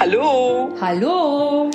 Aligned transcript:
Hallo 0.00 0.70
Hallo 0.80 1.70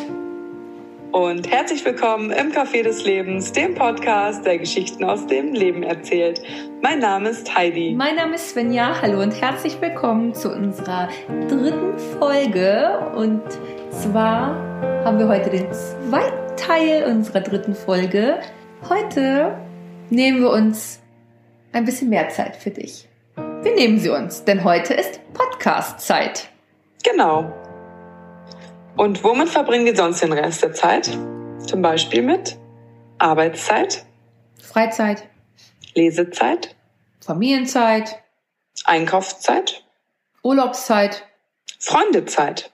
und 1.11 1.49
herzlich 1.49 1.85
willkommen 1.85 2.31
im 2.31 2.51
Café 2.51 2.81
des 2.81 3.05
Lebens, 3.05 3.51
dem 3.51 3.75
Podcast, 3.75 4.43
der 4.43 4.57
Geschichten 4.57 5.03
aus 5.03 5.27
dem 5.27 5.53
Leben 5.53 5.83
erzählt. 5.83 6.41
Mein 6.81 6.99
Name 6.99 7.29
ist 7.29 7.55
Heidi. 7.55 7.93
Mein 7.95 8.15
Name 8.15 8.35
ist 8.35 8.49
Svenja. 8.49 8.99
Hallo 9.01 9.21
und 9.21 9.39
herzlich 9.39 9.79
willkommen 9.81 10.33
zu 10.33 10.51
unserer 10.51 11.09
dritten 11.47 11.97
Folge. 12.19 13.11
Und 13.15 13.43
zwar 13.91 14.55
haben 15.05 15.19
wir 15.19 15.27
heute 15.27 15.51
den 15.51 15.71
zweiten 15.71 16.57
Teil 16.57 17.03
unserer 17.03 17.41
dritten 17.41 17.75
Folge. 17.75 18.39
Heute 18.89 19.55
nehmen 20.09 20.41
wir 20.41 20.49
uns 20.49 20.99
ein 21.71 21.85
bisschen 21.85 22.09
mehr 22.09 22.29
Zeit 22.29 22.55
für 22.55 22.71
dich. 22.71 23.07
Wir 23.61 23.75
nehmen 23.75 23.99
sie 23.99 24.09
uns, 24.09 24.43
denn 24.43 24.63
heute 24.63 24.95
ist 24.95 25.21
Podcast-Zeit. 25.33 26.49
Genau. 27.03 27.53
Und 28.97 29.23
womit 29.23 29.49
verbringen 29.49 29.85
wir 29.85 29.95
sonst 29.95 30.23
den 30.23 30.33
Rest 30.33 30.63
der 30.63 30.73
Zeit? 30.73 31.05
Zum 31.67 31.83
Beispiel 31.83 32.23
mit 32.23 32.57
Arbeitszeit, 33.19 34.05
Freizeit, 34.59 35.23
Lesezeit, 35.93 36.75
Familienzeit, 37.23 38.23
Einkaufszeit, 38.85 39.83
Urlaubszeit. 40.41 41.27
Freundezeit. 41.77 42.71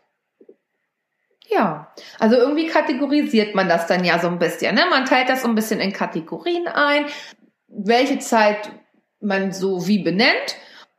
Ja, 1.49 1.93
also 2.19 2.37
irgendwie 2.37 2.67
kategorisiert 2.67 3.53
man 3.53 3.67
das 3.67 3.87
dann 3.87 4.05
ja 4.05 4.17
so 4.17 4.27
ein 4.27 4.39
bisschen. 4.39 4.75
Ne? 4.75 4.85
Man 4.89 5.03
teilt 5.03 5.27
das 5.27 5.41
so 5.41 5.49
ein 5.49 5.55
bisschen 5.55 5.81
in 5.81 5.91
Kategorien 5.91 6.67
ein, 6.69 7.05
welche 7.67 8.19
Zeit 8.19 8.71
man 9.19 9.51
so 9.51 9.87
wie 9.87 9.99
benennt. 9.99 10.55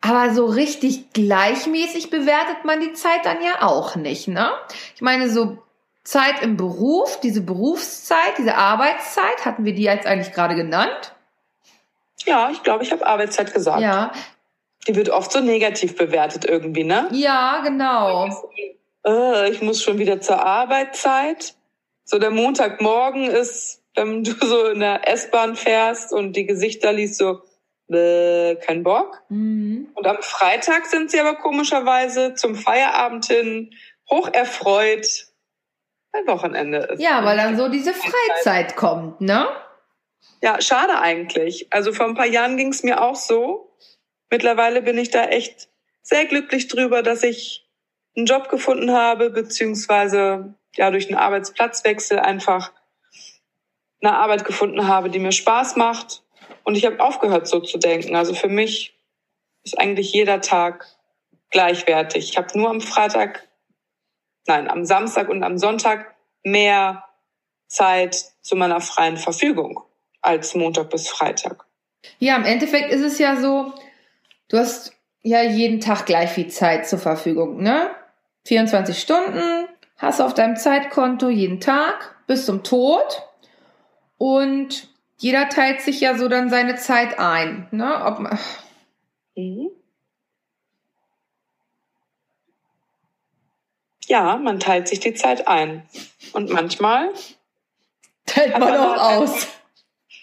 Aber 0.06 0.34
so 0.34 0.44
richtig 0.44 1.14
gleichmäßig 1.14 2.10
bewertet 2.10 2.64
man 2.64 2.80
die 2.80 2.92
Zeit 2.92 3.24
dann 3.24 3.42
ja 3.42 3.62
auch 3.62 3.97
nicht. 3.97 4.28
Ne? 4.28 4.50
Ich 4.94 5.00
meine, 5.00 5.30
so 5.30 5.56
Zeit 6.02 6.42
im 6.42 6.58
Beruf, 6.58 7.20
diese 7.20 7.41
Berufszeit, 7.41 8.36
diese 8.36 8.55
Arbeitszeit, 8.55 9.46
hatten 9.46 9.64
wir 9.64 9.74
die 9.74 9.84
jetzt 9.84 10.06
eigentlich 10.06 10.34
gerade 10.34 10.56
genannt? 10.56 11.14
Ja, 12.27 12.50
ich 12.50 12.62
glaube, 12.62 12.84
ich 12.84 12.92
habe 12.92 13.06
Arbeitszeit 13.06 13.55
gesagt. 13.55 13.80
Ja, 13.80 14.12
Die 14.86 14.94
wird 14.94 15.08
oft 15.08 15.33
so 15.33 15.41
negativ 15.41 15.96
bewertet 15.96 16.44
irgendwie, 16.44 16.84
ne? 16.84 17.08
ja, 17.12 17.62
genau. 17.64 18.28
Äh, 19.06 19.50
ich 19.50 19.62
muss 19.62 19.83
schon 19.83 19.96
wieder 19.98 20.20
zur 20.20 20.44
Arbeitszeit. 20.44 21.55
So 22.05 22.18
der 22.18 22.30
Montagmorgen 22.30 23.24
ist, 23.24 23.80
wenn 23.94 24.22
du 24.22 24.33
so 24.33 24.66
in 24.66 24.80
der 24.80 25.08
S-Bahn 25.08 25.56
fährst 25.56 26.12
und 26.12 26.34
die 26.36 26.44
Gesichter 26.44 26.92
liest, 26.92 27.16
so 27.16 27.41
äh, 27.88 28.56
kein 28.56 28.82
Bock. 28.82 29.22
Mhm. 29.28 29.90
Und 29.94 30.06
am 30.06 30.18
Freitag 30.20 30.86
sind 30.86 31.10
sie 31.10 31.20
aber 31.20 31.36
komischerweise 31.36 32.34
zum 32.34 32.54
Feierabend 32.54 33.27
hin 33.27 33.70
hoch 34.10 34.28
erfreut, 34.32 35.06
weil 36.12 36.27
Wochenende 36.27 36.78
ist. 36.78 37.02
Ja, 37.02 37.24
weil 37.24 37.36
dann 37.36 37.56
so 37.56 37.68
diese 37.68 37.92
Freizeit 37.92 38.77
kommt, 38.77 39.20
ne? 39.20 39.48
Ja, 40.42 40.60
schade 40.60 40.98
eigentlich. 40.98 41.72
Also 41.72 41.92
vor 41.92 42.06
ein 42.06 42.14
paar 42.14 42.27
Jahren 42.27 42.56
ging 42.56 42.68
es 42.68 42.82
mir 42.82 43.02
auch 43.02 43.16
so. 43.16 43.77
Mittlerweile 44.30 44.82
bin 44.82 44.98
ich 44.98 45.10
da 45.10 45.24
echt 45.24 45.68
sehr 46.02 46.27
glücklich 46.27 46.68
drüber, 46.68 47.02
dass 47.02 47.22
ich 47.22 47.66
einen 48.16 48.27
Job 48.27 48.48
gefunden 48.48 48.92
habe, 48.92 49.30
beziehungsweise 49.30 50.55
ja 50.74 50.90
durch 50.90 51.08
einen 51.08 51.18
Arbeitsplatzwechsel 51.18 52.18
einfach 52.18 52.72
eine 54.02 54.16
Arbeit 54.16 54.44
gefunden 54.44 54.86
habe, 54.86 55.08
die 55.08 55.18
mir 55.18 55.32
Spaß 55.32 55.77
macht. 55.77 56.23
Und 56.65 56.77
ich 56.77 56.87
habe 56.87 57.01
aufgehört, 57.01 57.47
so 57.47 57.61
zu 57.61 57.79
denken. 57.79 58.17
Also 58.17 58.34
für 58.34 58.48
mich 58.48 58.98
ist 59.62 59.79
eigentlich 59.79 60.12
jeder 60.12 60.41
Tag 60.41 60.87
gleichwertig. 61.51 62.31
Ich 62.31 62.37
habe 62.37 62.59
nur 62.59 62.69
am 62.70 62.81
Freitag, 62.81 63.48
nein, 64.47 64.69
am 64.69 64.85
Samstag 64.85 65.29
und 65.29 65.42
am 65.42 65.58
Sonntag 65.58 66.14
mehr 66.42 67.05
Zeit 67.69 68.17
zu 68.42 68.57
meiner 68.57 68.80
freien 68.80 69.17
Verfügung 69.17 69.83
als 70.20 70.55
Montag 70.55 70.91
bis 70.91 71.08
Freitag. 71.08 71.64
Ja, 72.19 72.36
im 72.36 72.45
Endeffekt 72.45 72.91
ist 72.91 73.03
es 73.03 73.19
ja 73.19 73.36
so, 73.36 73.73
du 74.48 74.58
hast 74.58 74.92
ja 75.23 75.42
jeden 75.42 75.80
Tag 75.80 76.07
gleich 76.07 76.30
viel 76.30 76.48
Zeit 76.48 76.86
zur 76.89 76.98
Verfügung, 76.98 77.63
ne? 77.63 77.91
24 78.47 78.98
Stunden 78.98 79.69
hast 79.97 80.20
du 80.20 80.24
auf 80.24 80.35
deinem 80.35 80.57
Zeitkonto 80.57 81.30
jeden 81.30 81.61
Tag 81.61 82.14
bis 82.27 82.45
zum 82.45 82.63
Tod 82.63 83.23
und 84.19 84.93
jeder 85.19 85.48
teilt 85.48 85.80
sich 85.80 86.01
ja 86.01 86.17
so 86.17 86.29
dann 86.29 86.51
seine 86.51 86.77
Zeit 86.77 87.19
ein, 87.19 87.69
ne? 87.70 88.05
Ob, 88.05 88.19
man- 88.20 88.39
Mhm. 89.36 89.70
Ja, 94.07 94.36
man 94.36 94.61
teilt 94.61 94.89
sich 94.89 95.01
die 95.01 95.14
Zeit 95.14 95.48
ein. 95.48 95.89
Und 96.33 96.51
manchmal 96.51 97.11
teilt 98.27 98.58
man 98.58 98.77
auch 98.77 98.97
halt 98.97 99.29
aus. 99.29 99.48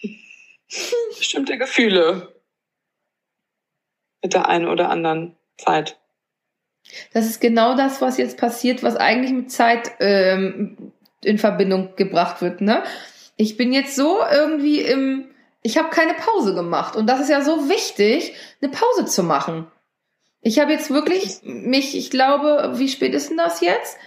bestimmte 1.18 1.57
Gefühle 1.57 2.34
mit 4.22 4.34
der 4.34 4.47
einen 4.47 4.68
oder 4.68 4.90
anderen 4.90 5.35
Zeit. 5.57 5.97
Das 7.13 7.25
ist 7.25 7.40
genau 7.41 7.75
das, 7.75 8.01
was 8.01 8.18
jetzt 8.18 8.38
passiert, 8.38 8.84
was 8.84 8.96
eigentlich 8.96 9.31
mit 9.31 9.51
Zeit 9.51 9.91
ähm, 10.00 10.91
in 11.24 11.38
Verbindung 11.38 11.96
gebracht 11.96 12.41
wird. 12.41 12.62
Ne? 12.62 12.84
Ich 13.41 13.57
bin 13.57 13.74
jetzt 13.74 13.96
so 13.96 14.19
irgendwie 14.31 14.81
im, 14.81 15.25
ich 15.63 15.79
habe 15.79 15.90
keine 15.90 16.13
Pause 16.13 16.53
gemacht 16.53 16.96
und 16.96 17.07
das 17.07 17.19
ist 17.19 17.29
ja 17.29 17.41
so 17.41 17.69
wichtig, 17.69 18.34
eine 18.62 18.72
Pause 18.72 19.06
zu 19.06 19.24
machen. 19.24 19.66
Ich 20.41 20.59
habe 20.59 20.72
jetzt 20.72 20.91
wirklich 20.91 21.40
mich, 21.41 21.97
ich 21.97 22.12
glaube, 22.12 22.74
wie 22.75 22.88
spät 22.88 23.16
ist 23.16 23.30
denn 23.30 23.38
das 23.38 23.62
jetzt? 23.62 23.97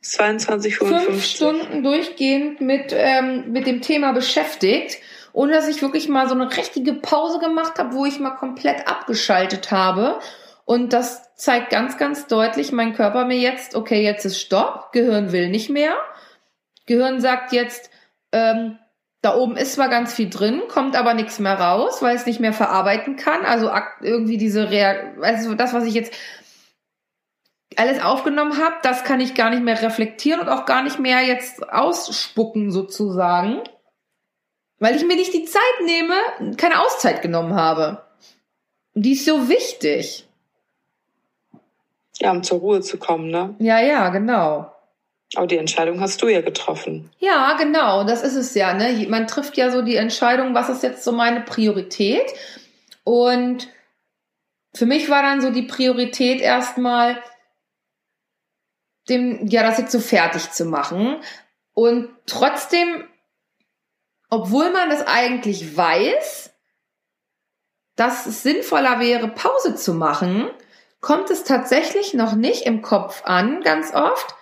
22, 0.00 0.78
Fünf 0.78 0.90
55. 0.92 1.36
Stunden 1.36 1.82
durchgehend 1.82 2.62
mit 2.62 2.94
ähm, 2.96 3.52
mit 3.52 3.66
dem 3.66 3.82
Thema 3.82 4.12
beschäftigt, 4.12 4.96
ohne 5.34 5.52
dass 5.52 5.68
ich 5.68 5.82
wirklich 5.82 6.08
mal 6.08 6.26
so 6.26 6.34
eine 6.34 6.56
richtige 6.56 6.94
Pause 6.94 7.38
gemacht 7.38 7.78
habe, 7.78 7.94
wo 7.94 8.06
ich 8.06 8.18
mal 8.18 8.30
komplett 8.30 8.88
abgeschaltet 8.88 9.70
habe. 9.70 10.20
Und 10.64 10.94
das 10.94 11.34
zeigt 11.34 11.68
ganz, 11.68 11.98
ganz 11.98 12.28
deutlich 12.28 12.72
mein 12.72 12.94
Körper 12.94 13.26
mir 13.26 13.38
jetzt, 13.38 13.74
okay, 13.74 14.02
jetzt 14.02 14.24
ist 14.24 14.40
Stopp, 14.40 14.92
Gehirn 14.92 15.32
will 15.32 15.50
nicht 15.50 15.68
mehr. 15.68 15.96
Gehirn 16.86 17.20
sagt 17.20 17.52
jetzt, 17.52 17.90
ähm, 18.32 18.78
da 19.22 19.36
oben 19.36 19.56
ist 19.56 19.74
zwar 19.74 19.88
ganz 19.88 20.14
viel 20.14 20.30
drin, 20.30 20.62
kommt 20.68 20.96
aber 20.96 21.12
nichts 21.14 21.38
mehr 21.38 21.58
raus, 21.60 22.00
weil 22.00 22.16
es 22.16 22.26
nicht 22.26 22.40
mehr 22.40 22.54
verarbeiten 22.54 23.16
kann. 23.16 23.44
Also 23.44 23.70
irgendwie 24.00 24.38
diese 24.38 24.70
Rea 24.70 25.12
also 25.20 25.54
das, 25.54 25.74
was 25.74 25.84
ich 25.84 25.94
jetzt 25.94 26.14
alles 27.76 28.02
aufgenommen 28.02 28.58
habe, 28.58 28.76
das 28.82 29.04
kann 29.04 29.20
ich 29.20 29.34
gar 29.34 29.50
nicht 29.50 29.62
mehr 29.62 29.80
reflektieren 29.80 30.40
und 30.40 30.48
auch 30.48 30.64
gar 30.64 30.82
nicht 30.82 30.98
mehr 30.98 31.20
jetzt 31.22 31.70
ausspucken 31.70 32.72
sozusagen, 32.72 33.60
weil 34.78 34.96
ich 34.96 35.04
mir 35.04 35.16
nicht 35.16 35.34
die 35.34 35.44
Zeit 35.44 35.62
nehme, 35.84 36.14
keine 36.56 36.80
Auszeit 36.80 37.22
genommen 37.22 37.54
habe. 37.54 38.02
Und 38.94 39.02
die 39.02 39.12
ist 39.12 39.26
so 39.26 39.48
wichtig. 39.48 40.26
Ja, 42.18 42.32
um 42.32 42.42
zur 42.42 42.58
Ruhe 42.58 42.80
zu 42.80 42.98
kommen, 42.98 43.30
ne? 43.30 43.54
Ja, 43.58 43.80
ja, 43.80 44.08
genau. 44.08 44.72
Aber 45.36 45.46
die 45.46 45.58
Entscheidung 45.58 46.00
hast 46.00 46.22
du 46.22 46.28
ja 46.28 46.40
getroffen. 46.40 47.10
Ja, 47.18 47.56
genau, 47.56 48.04
das 48.04 48.22
ist 48.22 48.34
es 48.34 48.54
ja. 48.54 48.74
Ne? 48.74 49.06
Man 49.08 49.28
trifft 49.28 49.56
ja 49.56 49.70
so 49.70 49.82
die 49.82 49.96
Entscheidung, 49.96 50.54
was 50.54 50.68
ist 50.68 50.82
jetzt 50.82 51.04
so 51.04 51.12
meine 51.12 51.42
Priorität. 51.42 52.26
Und 53.04 53.68
für 54.74 54.86
mich 54.86 55.08
war 55.08 55.22
dann 55.22 55.40
so 55.40 55.50
die 55.50 55.62
Priorität 55.62 56.40
erstmal, 56.40 57.22
dem, 59.08 59.46
ja, 59.46 59.62
das 59.62 59.78
jetzt 59.78 59.92
so 59.92 60.00
fertig 60.00 60.50
zu 60.50 60.64
machen. 60.64 61.20
Und 61.74 62.10
trotzdem, 62.26 63.04
obwohl 64.30 64.70
man 64.70 64.90
das 64.90 65.06
eigentlich 65.06 65.76
weiß, 65.76 66.52
dass 67.96 68.26
es 68.26 68.42
sinnvoller 68.42 68.98
wäre, 69.00 69.28
Pause 69.28 69.74
zu 69.74 69.94
machen, 69.94 70.48
kommt 71.00 71.30
es 71.30 71.44
tatsächlich 71.44 72.14
noch 72.14 72.34
nicht 72.34 72.66
im 72.66 72.82
Kopf 72.82 73.22
an, 73.24 73.62
ganz 73.62 73.92
oft, 73.94 74.34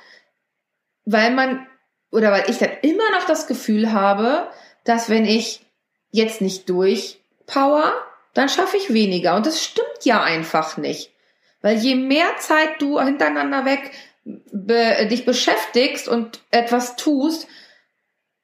weil 1.11 1.31
man 1.31 1.67
oder 2.11 2.31
weil 2.31 2.49
ich 2.49 2.59
dann 2.59 2.71
immer 2.83 3.11
noch 3.13 3.25
das 3.25 3.47
Gefühl 3.47 3.93
habe, 3.93 4.49
dass 4.85 5.09
wenn 5.09 5.25
ich 5.25 5.65
jetzt 6.11 6.41
nicht 6.41 6.69
durchpower, 6.69 7.93
dann 8.35 8.49
schaffe 8.49 8.77
ich 8.77 8.93
weniger. 8.93 9.35
Und 9.37 9.47
das 9.47 9.63
stimmt 9.63 10.05
ja 10.05 10.23
einfach 10.23 10.77
nicht. 10.77 11.13
Weil 11.61 11.79
je 11.79 11.95
mehr 11.95 12.37
Zeit 12.39 12.81
du 12.81 13.01
hintereinander 13.01 13.65
weg 13.65 13.91
be 14.25 15.09
dich 15.11 15.25
beschäftigst 15.25 16.09
und 16.09 16.41
etwas 16.51 16.97
tust, 16.97 17.49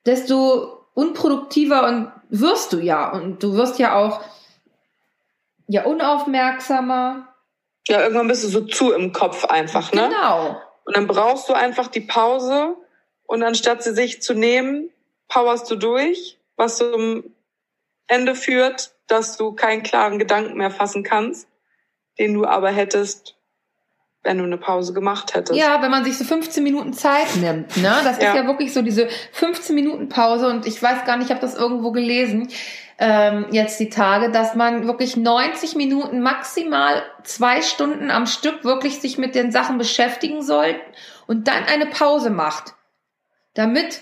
desto 0.07 0.87
unproduktiver 0.95 1.87
und 1.87 2.13
wirst 2.31 2.73
du 2.73 2.79
ja. 2.79 3.11
Und 3.13 3.43
du 3.43 3.55
wirst 3.55 3.79
ja 3.79 3.95
auch 3.95 4.23
ja 5.69 5.85
unaufmerksamer. 5.85 7.29
Ja, 7.89 8.01
irgendwann 8.01 8.29
bist 8.29 8.45
du 8.45 8.49
so 8.49 8.63
zu 8.63 8.93
im 8.93 9.13
Kopf 9.13 9.45
einfach, 9.45 9.93
ne? 9.93 10.09
Genau. 10.09 10.61
Und 10.85 10.97
dann 10.97 11.07
brauchst 11.07 11.49
du 11.49 11.55
einfach 11.55 11.89
die 11.89 12.01
Pause. 12.01 12.77
Und 13.27 13.43
anstatt 13.43 13.83
sie 13.83 13.95
sich 13.95 14.23
zu 14.23 14.35
nehmen, 14.35 14.91
powerst 15.29 15.71
du 15.71 15.77
durch, 15.77 16.39
was 16.57 16.79
zum 16.79 17.35
Ende 18.07 18.35
führt, 18.35 18.95
dass 19.07 19.37
du 19.37 19.53
keinen 19.53 19.83
klaren 19.83 20.19
Gedanken 20.19 20.57
mehr 20.57 20.71
fassen 20.71 21.03
kannst, 21.03 21.49
den 22.19 22.35
du 22.35 22.45
aber 22.45 22.71
hättest, 22.71 23.37
wenn 24.25 24.38
du 24.38 24.44
eine 24.44 24.56
Pause 24.56 24.93
gemacht 24.93 25.35
hättest. 25.35 25.59
Ja, 25.59 25.82
wenn 25.82 25.91
man 25.91 26.03
sich 26.05 26.19
so 26.19 26.25
15 26.25 26.65
Minuten 26.65 26.93
Zeit 26.94 27.37
nimmt, 27.37 27.76
ne? 27.76 27.94
Das 28.03 28.19
ja. 28.19 28.31
ist 28.31 28.37
ja 28.37 28.47
wirklich 28.47 28.73
so 28.73 28.82
diese 28.82 29.09
15 29.32 29.75
Minuten 29.75 30.09
Pause 30.09 30.49
und 30.49 30.67
ich 30.67 30.82
weiß 30.82 31.05
gar 31.05 31.17
nicht, 31.17 31.26
ich 31.26 31.31
habe 31.31 31.41
das 31.41 31.55
irgendwo 31.55 31.93
gelesen, 31.93 32.49
ähm, 32.99 33.47
jetzt 33.50 33.79
die 33.81 33.91
Tage, 33.91 34.31
dass 34.31 34.55
man 34.55 34.87
wirklich 34.87 35.17
90 35.17 35.76
Minuten, 35.76 36.21
maximal 36.21 37.03
zwei 37.23 37.61
Stunden 37.62 38.11
am 38.11 38.26
Stück 38.26 38.65
wirklich 38.65 39.00
sich 39.00 39.19
mit 39.19 39.35
den 39.35 39.53
Sachen 39.53 39.79
beschäftigen 39.79 40.43
soll 40.43 40.77
und 41.27 41.49
dann 41.49 41.65
eine 41.65 41.87
Pause 41.87 42.31
macht, 42.31 42.75
damit 43.55 44.00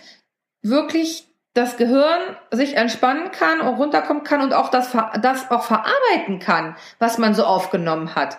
wirklich 0.62 1.26
das 1.54 1.76
Gehirn 1.76 2.36
sich 2.50 2.76
entspannen 2.76 3.30
kann 3.30 3.60
und 3.60 3.74
runterkommen 3.74 4.24
kann 4.24 4.40
und 4.40 4.54
auch 4.54 4.70
das, 4.70 4.96
das 5.20 5.50
auch 5.50 5.64
verarbeiten 5.64 6.38
kann, 6.38 6.76
was 6.98 7.18
man 7.18 7.34
so 7.34 7.44
aufgenommen 7.44 8.14
hat. 8.14 8.38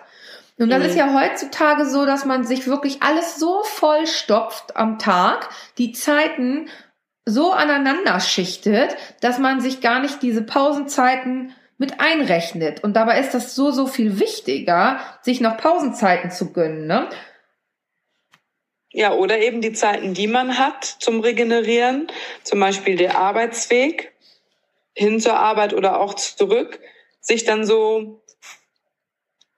Und 0.58 0.70
das 0.70 0.80
mhm. 0.80 0.88
ist 0.88 0.96
ja 0.96 1.12
heutzutage 1.12 1.86
so, 1.86 2.06
dass 2.06 2.24
man 2.24 2.44
sich 2.44 2.66
wirklich 2.66 3.02
alles 3.02 3.36
so 3.36 3.62
vollstopft 3.64 4.76
am 4.76 4.98
Tag, 4.98 5.48
die 5.78 5.92
Zeiten 5.92 6.68
so 7.24 7.52
aneinander 7.52 8.20
schichtet, 8.20 8.96
dass 9.20 9.38
man 9.38 9.60
sich 9.60 9.80
gar 9.80 10.00
nicht 10.00 10.22
diese 10.22 10.42
Pausenzeiten 10.42 11.52
mit 11.78 12.00
einrechnet. 12.00 12.84
Und 12.84 12.94
dabei 12.94 13.18
ist 13.18 13.34
das 13.34 13.54
so, 13.54 13.70
so 13.70 13.86
viel 13.86 14.20
wichtiger, 14.20 15.00
sich 15.22 15.40
noch 15.40 15.56
Pausenzeiten 15.56 16.30
zu 16.30 16.52
gönnen. 16.52 16.86
Ne? 16.86 17.08
Ja, 18.90 19.12
oder 19.12 19.38
eben 19.38 19.60
die 19.60 19.72
Zeiten, 19.72 20.14
die 20.14 20.28
man 20.28 20.56
hat 20.58 20.84
zum 20.84 21.20
Regenerieren, 21.20 22.06
zum 22.44 22.60
Beispiel 22.60 22.96
der 22.96 23.18
Arbeitsweg 23.18 24.12
hin 24.94 25.18
zur 25.18 25.36
Arbeit 25.36 25.74
oder 25.74 26.00
auch 26.00 26.14
zurück, 26.14 26.78
sich 27.20 27.44
dann 27.44 27.64
so 27.66 28.22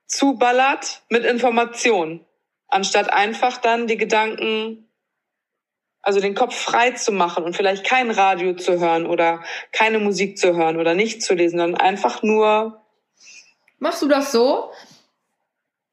zuballert 0.07 1.03
mit 1.09 1.25
Informationen, 1.25 2.25
anstatt 2.69 3.13
einfach 3.13 3.59
dann 3.59 3.87
die 3.87 3.97
Gedanken, 3.97 4.89
also 6.03 6.21
den 6.21 6.35
Kopf 6.35 6.55
frei 6.55 6.93
zu 6.93 7.11
machen 7.11 7.45
und 7.45 7.57
vielleicht 7.57 7.85
kein 7.85 8.11
Radio 8.11 8.55
zu 8.55 8.79
hören 8.79 9.07
oder 9.07 9.43
keine 9.73 9.99
Musik 9.99 10.39
zu 10.39 10.57
hören 10.57 10.79
oder 10.79 10.95
nicht 10.95 11.23
zu 11.23 11.35
lesen, 11.35 11.59
sondern 11.59 11.81
einfach 11.81 12.23
nur. 12.23 12.81
Machst 13.79 14.03
du 14.03 14.09
das 14.09 14.31
so? 14.31 14.71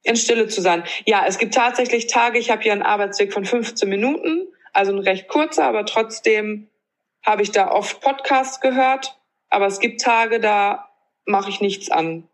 In 0.04 0.16
Stille 0.16 0.48
zu 0.48 0.62
sein. 0.62 0.84
Ja, 1.06 1.26
es 1.26 1.38
gibt 1.38 1.56
tatsächlich 1.56 2.08
Tage, 2.08 2.38
ich 2.38 2.52
habe 2.52 2.62
hier 2.62 2.74
einen 2.74 2.84
Arbeitsweg 2.84 3.34
von 3.34 3.46
15 3.46 3.90
Minuten, 3.90 4.48
also 4.74 4.92
ein 4.92 5.00
recht 5.00 5.28
kurzer, 5.28 5.66
aber 5.66 5.86
trotzdem 5.86 6.70
habe 7.26 7.42
ich 7.42 7.52
da 7.52 7.72
oft 7.72 8.02
Podcasts 8.02 8.60
gehört. 8.60 9.18
Aber 9.50 9.68
es 9.68 9.80
gibt 9.80 10.02
Tage, 10.02 10.40
da 10.40 10.90
mache 11.26 11.50
ich 11.50 11.62
nichts 11.62 11.90
an. 11.90 12.28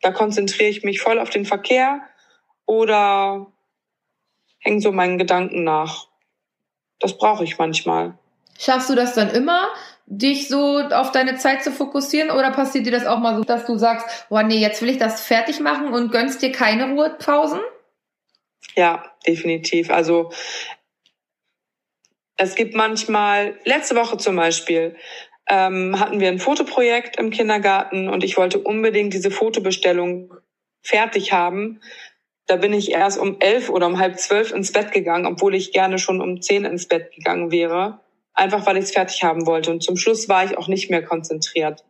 Da 0.00 0.12
konzentriere 0.12 0.70
ich 0.70 0.84
mich 0.84 1.00
voll 1.00 1.18
auf 1.18 1.30
den 1.30 1.44
Verkehr 1.44 2.00
oder 2.66 3.52
hänge 4.58 4.80
so 4.80 4.92
meinen 4.92 5.18
Gedanken 5.18 5.64
nach. 5.64 6.08
Das 7.00 7.16
brauche 7.16 7.44
ich 7.44 7.58
manchmal. 7.58 8.18
Schaffst 8.58 8.90
du 8.90 8.94
das 8.94 9.14
dann 9.14 9.30
immer, 9.30 9.68
dich 10.06 10.48
so 10.48 10.80
auf 10.80 11.12
deine 11.12 11.36
Zeit 11.36 11.62
zu 11.62 11.70
fokussieren 11.70 12.30
oder 12.30 12.50
passiert 12.50 12.86
dir 12.86 12.92
das 12.92 13.06
auch 13.06 13.18
mal 13.18 13.36
so, 13.36 13.44
dass 13.44 13.66
du 13.66 13.76
sagst, 13.76 14.26
oh 14.30 14.40
nee, 14.42 14.58
jetzt 14.58 14.82
will 14.82 14.88
ich 14.88 14.98
das 14.98 15.20
fertig 15.20 15.60
machen 15.60 15.92
und 15.92 16.10
gönnst 16.10 16.42
dir 16.42 16.50
keine 16.50 16.90
Ruhepausen? 16.92 17.60
Ja, 18.74 19.04
definitiv. 19.26 19.90
Also 19.90 20.30
es 22.36 22.54
gibt 22.54 22.74
manchmal, 22.74 23.58
letzte 23.64 23.96
Woche 23.96 24.16
zum 24.16 24.36
Beispiel, 24.36 24.96
ähm, 25.48 25.98
hatten 25.98 26.20
wir 26.20 26.28
ein 26.28 26.38
Fotoprojekt 26.38 27.18
im 27.18 27.30
Kindergarten 27.30 28.08
und 28.08 28.24
ich 28.24 28.36
wollte 28.36 28.58
unbedingt 28.58 29.14
diese 29.14 29.30
Fotobestellung 29.30 30.34
fertig 30.82 31.32
haben. 31.32 31.80
Da 32.46 32.56
bin 32.56 32.72
ich 32.72 32.92
erst 32.92 33.18
um 33.18 33.36
elf 33.40 33.68
oder 33.68 33.86
um 33.86 33.98
halb 33.98 34.18
zwölf 34.18 34.52
ins 34.52 34.72
Bett 34.72 34.92
gegangen, 34.92 35.26
obwohl 35.26 35.54
ich 35.54 35.72
gerne 35.72 35.98
schon 35.98 36.20
um 36.20 36.40
zehn 36.40 36.64
ins 36.64 36.86
Bett 36.86 37.12
gegangen 37.12 37.50
wäre. 37.50 38.00
Einfach 38.34 38.66
weil 38.66 38.76
ich 38.76 38.84
es 38.84 38.92
fertig 38.92 39.22
haben 39.22 39.46
wollte. 39.46 39.70
Und 39.70 39.82
zum 39.82 39.96
Schluss 39.96 40.28
war 40.28 40.44
ich 40.44 40.56
auch 40.56 40.68
nicht 40.68 40.90
mehr 40.90 41.02
konzentriert. 41.02 41.84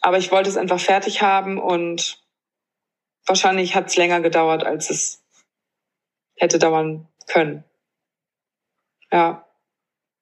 Aber 0.00 0.18
ich 0.18 0.30
wollte 0.30 0.48
es 0.48 0.56
einfach 0.56 0.80
fertig 0.80 1.22
haben 1.22 1.58
und 1.58 2.22
wahrscheinlich 3.26 3.74
hat 3.74 3.88
es 3.88 3.96
länger 3.96 4.20
gedauert, 4.20 4.64
als 4.64 4.90
es 4.90 5.24
hätte 6.36 6.58
dauern 6.58 7.08
können. 7.26 7.64
Ja. 9.10 9.46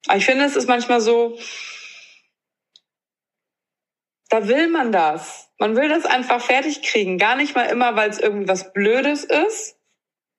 Aber 0.07 0.17
ich 0.17 0.25
finde, 0.25 0.45
es 0.45 0.55
ist 0.55 0.67
manchmal 0.67 1.01
so, 1.01 1.37
da 4.35 4.47
will 4.47 4.67
man 4.67 4.91
das. 4.91 5.49
Man 5.59 5.75
will 5.75 5.87
das 5.87 6.05
einfach 6.05 6.41
fertig 6.41 6.81
kriegen. 6.81 7.17
Gar 7.17 7.37
nicht 7.37 7.55
mal 7.55 7.63
immer, 7.63 7.95
weil 7.95 8.09
es 8.09 8.19
irgendwie 8.19 8.47
was 8.47 8.73
Blödes 8.73 9.23
ist, 9.23 9.77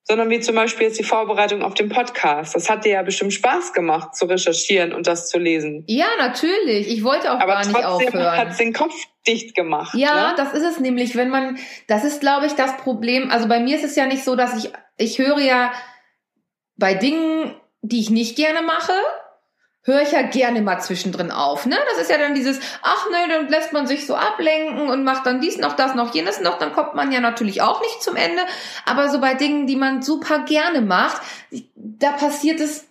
sondern 0.03 0.29
wie 0.29 0.39
zum 0.39 0.55
Beispiel 0.55 0.87
jetzt 0.87 0.99
die 0.99 1.03
Vorbereitung 1.03 1.63
auf 1.63 1.73
den 1.73 1.89
Podcast. 1.89 2.53
Das 2.53 2.69
hat 2.69 2.85
dir 2.85 2.93
ja 2.93 3.01
bestimmt 3.01 3.33
Spaß 3.33 3.73
gemacht, 3.73 4.15
zu 4.15 4.25
recherchieren 4.25 4.93
und 4.93 5.07
das 5.07 5.27
zu 5.29 5.39
lesen. 5.39 5.83
Ja, 5.87 6.05
natürlich. 6.19 6.89
Ich 6.89 7.03
wollte 7.03 7.31
auch 7.31 7.39
Aber 7.39 7.53
gar 7.53 7.65
nicht 7.65 7.75
aufhören. 7.75 8.21
Aber 8.21 8.35
trotzdem 8.35 8.49
hat 8.49 8.59
den 8.59 8.73
Kopf 8.73 8.93
dicht 9.27 9.55
gemacht. 9.55 9.95
Ja, 9.95 10.29
ne? 10.29 10.33
das 10.37 10.53
ist 10.53 10.63
es 10.63 10.79
nämlich, 10.79 11.15
wenn 11.15 11.29
man, 11.29 11.57
das 11.87 12.03
ist, 12.03 12.21
glaube 12.21 12.45
ich, 12.45 12.53
das 12.53 12.77
Problem. 12.77 13.31
Also 13.31 13.47
bei 13.47 13.59
mir 13.59 13.75
ist 13.75 13.83
es 13.83 13.95
ja 13.95 14.05
nicht 14.05 14.23
so, 14.23 14.35
dass 14.35 14.63
ich, 14.63 14.71
ich 14.97 15.17
höre 15.17 15.39
ja 15.39 15.71
bei 16.75 16.93
Dingen, 16.93 17.55
die 17.81 17.99
ich 17.99 18.11
nicht 18.11 18.35
gerne 18.35 18.61
mache, 18.61 18.93
höre 19.87 20.01
ich 20.01 20.11
ja 20.11 20.21
gerne 20.21 20.61
mal 20.61 20.79
zwischendrin 20.79 21.31
auf. 21.31 21.65
Ne? 21.65 21.77
Das 21.89 22.01
ist 22.01 22.11
ja 22.11 22.17
dann 22.17 22.35
dieses, 22.35 22.59
ach 22.81 23.09
ne, 23.09 23.33
dann 23.33 23.47
lässt 23.47 23.71
man 23.71 23.87
sich 23.87 24.05
so 24.05 24.15
ablenken 24.15 24.89
und 24.89 25.05
macht 25.05 25.25
dann 25.25 25.39
dies 25.39 25.57
noch, 25.57 25.77
das 25.77 25.95
noch, 25.95 26.13
jenes 26.13 26.41
noch, 26.41 26.59
dann 26.59 26.73
kommt 26.73 26.93
man 26.93 27.11
ja 27.13 27.21
natürlich 27.21 27.61
auch 27.61 27.81
nicht 27.81 28.03
zum 28.03 28.17
Ende. 28.17 28.41
Aber 28.85 29.09
so 29.09 29.21
bei 29.21 29.33
Dingen, 29.33 29.65
die 29.65 29.77
man 29.77 30.01
super 30.01 30.39
gerne 30.39 30.81
macht, 30.81 31.21
da 31.75 32.11
passiert 32.11 32.59
es 32.59 32.85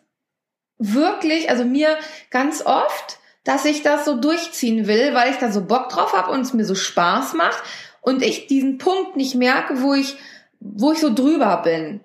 wirklich, 0.78 1.50
also 1.50 1.64
mir 1.66 1.98
ganz 2.30 2.64
oft, 2.64 3.18
dass 3.44 3.66
ich 3.66 3.82
das 3.82 4.06
so 4.06 4.16
durchziehen 4.16 4.86
will, 4.86 5.14
weil 5.14 5.30
ich 5.30 5.36
da 5.36 5.52
so 5.52 5.66
Bock 5.66 5.90
drauf 5.90 6.14
habe 6.16 6.32
und 6.32 6.40
es 6.40 6.54
mir 6.54 6.64
so 6.64 6.74
Spaß 6.74 7.34
macht 7.34 7.62
und 8.00 8.22
ich 8.22 8.46
diesen 8.46 8.78
Punkt 8.78 9.16
nicht 9.16 9.34
merke, 9.34 9.82
wo 9.82 9.92
ich, 9.92 10.16
wo 10.60 10.92
ich 10.92 10.98
so 10.98 11.12
drüber 11.12 11.58
bin. 11.62 12.00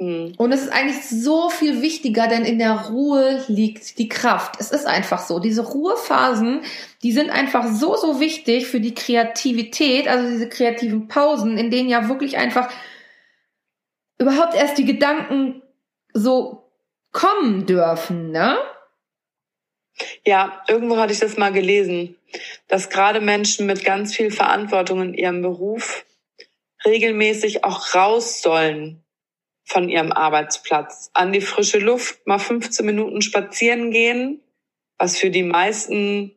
Mhm. 0.00 0.32
Und 0.38 0.50
es 0.50 0.62
ist 0.62 0.72
eigentlich 0.72 1.06
so 1.06 1.50
viel 1.50 1.82
wichtiger, 1.82 2.26
denn 2.26 2.44
in 2.44 2.58
der 2.58 2.86
Ruhe 2.86 3.44
liegt 3.48 3.98
die 3.98 4.08
Kraft. 4.08 4.56
Es 4.58 4.70
ist 4.70 4.86
einfach 4.86 5.20
so. 5.20 5.38
Diese 5.38 5.62
Ruhephasen, 5.62 6.62
die 7.02 7.12
sind 7.12 7.30
einfach 7.30 7.66
so, 7.70 7.96
so 7.96 8.18
wichtig 8.18 8.66
für 8.66 8.80
die 8.80 8.94
Kreativität, 8.94 10.08
also 10.08 10.28
diese 10.28 10.48
kreativen 10.48 11.06
Pausen, 11.06 11.58
in 11.58 11.70
denen 11.70 11.90
ja 11.90 12.08
wirklich 12.08 12.38
einfach 12.38 12.72
überhaupt 14.18 14.54
erst 14.54 14.78
die 14.78 14.86
Gedanken 14.86 15.62
so 16.14 16.64
kommen 17.12 17.66
dürfen, 17.66 18.30
ne? 18.30 18.56
Ja, 20.24 20.62
irgendwo 20.66 20.96
hatte 20.96 21.12
ich 21.12 21.18
das 21.18 21.36
mal 21.36 21.52
gelesen, 21.52 22.16
dass 22.68 22.88
gerade 22.88 23.20
Menschen 23.20 23.66
mit 23.66 23.84
ganz 23.84 24.14
viel 24.14 24.30
Verantwortung 24.30 25.02
in 25.02 25.14
ihrem 25.14 25.42
Beruf 25.42 26.06
regelmäßig 26.86 27.64
auch 27.64 27.94
raus 27.94 28.40
sollen 28.40 29.02
von 29.70 29.88
ihrem 29.88 30.10
Arbeitsplatz. 30.10 31.10
An 31.14 31.32
die 31.32 31.40
frische 31.40 31.78
Luft, 31.78 32.26
mal 32.26 32.40
15 32.40 32.84
Minuten 32.84 33.22
spazieren 33.22 33.92
gehen, 33.92 34.42
was 34.98 35.16
für 35.16 35.30
die 35.30 35.44
meisten 35.44 36.34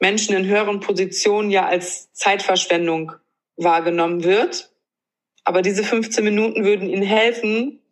Menschen 0.00 0.34
in 0.34 0.46
höheren 0.46 0.80
Positionen 0.80 1.50
ja 1.50 1.66
als 1.66 2.10
Zeitverschwendung 2.14 3.12
wahrgenommen 3.56 4.24
wird. 4.24 4.72
Aber 5.44 5.60
diese 5.60 5.84
15 5.84 6.24
Minuten 6.24 6.64
würden 6.64 6.88
ihnen 6.88 7.02
helfen, 7.02 7.82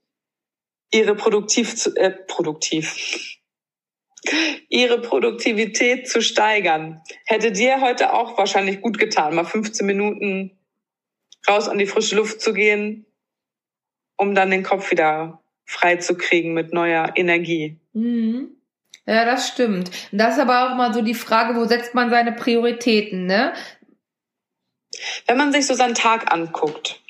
ihre 0.91 1.15
produktiv 1.15 1.77
zu, 1.77 1.95
äh, 1.95 2.11
produktiv, 2.11 3.39
ihre 4.71 5.03
Produktivität 5.03 6.09
zu 6.09 6.23
steigern. 6.23 7.03
Hätte 7.27 7.53
dir 7.53 7.83
heute 7.83 8.15
auch 8.15 8.39
wahrscheinlich 8.39 8.81
gut 8.81 8.99
getan, 8.99 9.35
mal 9.35 9.45
15 9.45 9.87
Minuten 9.87 10.59
raus 11.47 11.69
an 11.69 11.77
die 11.77 11.87
frische 11.87 12.17
Luft 12.17 12.41
zu 12.41 12.55
gehen, 12.55 13.07
um 14.17 14.35
dann 14.35 14.51
den 14.51 14.63
Kopf 14.63 14.91
wieder 14.91 15.43
frei 15.65 15.97
zu 15.97 16.17
kriegen 16.17 16.55
mit 16.55 16.73
neuer 16.73 17.13
Energie. 17.17 17.79
Mhm. 17.93 18.57
Ja, 19.07 19.25
das 19.25 19.49
stimmt. 19.49 19.91
Das 20.13 20.35
ist 20.35 20.41
aber 20.41 20.71
auch 20.71 20.77
mal 20.77 20.95
so 20.95 21.03
die 21.03 21.15
Frage, 21.15 21.57
wo 21.57 21.65
setzt 21.67 21.95
man 21.95 22.11
seine 22.11 22.33
Prioritäten, 22.33 23.27
ne? 23.27 23.53
Wenn 25.27 25.37
man 25.37 25.53
sich 25.53 25.67
so 25.67 25.75
seinen 25.75 25.95
Tag 25.95 26.33
anguckt 26.33 27.03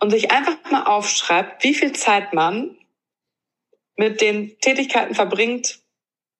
und 0.00 0.10
sich 0.10 0.30
einfach 0.30 0.56
mal 0.70 0.84
aufschreibt, 0.84 1.62
wie 1.62 1.74
viel 1.74 1.92
Zeit 1.92 2.32
man 2.32 2.76
mit 3.96 4.20
den 4.20 4.58
Tätigkeiten 4.60 5.14
verbringt, 5.14 5.80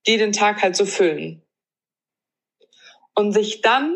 die 0.06 0.16
den 0.16 0.32
Tag 0.32 0.62
halt 0.62 0.76
so 0.76 0.86
füllen. 0.86 1.42
Und 3.14 3.32
sich 3.32 3.60
dann 3.60 3.94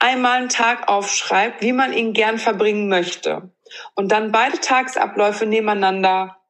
einmal 0.00 0.38
einen 0.38 0.48
Tag 0.48 0.88
aufschreibt, 0.88 1.62
wie 1.62 1.72
man 1.72 1.92
ihn 1.92 2.12
gern 2.12 2.38
verbringen 2.38 2.88
möchte 2.88 3.52
und 3.94 4.10
dann 4.10 4.32
beide 4.32 4.58
Tagesabläufe 4.58 5.46
nebeneinander 5.46 6.42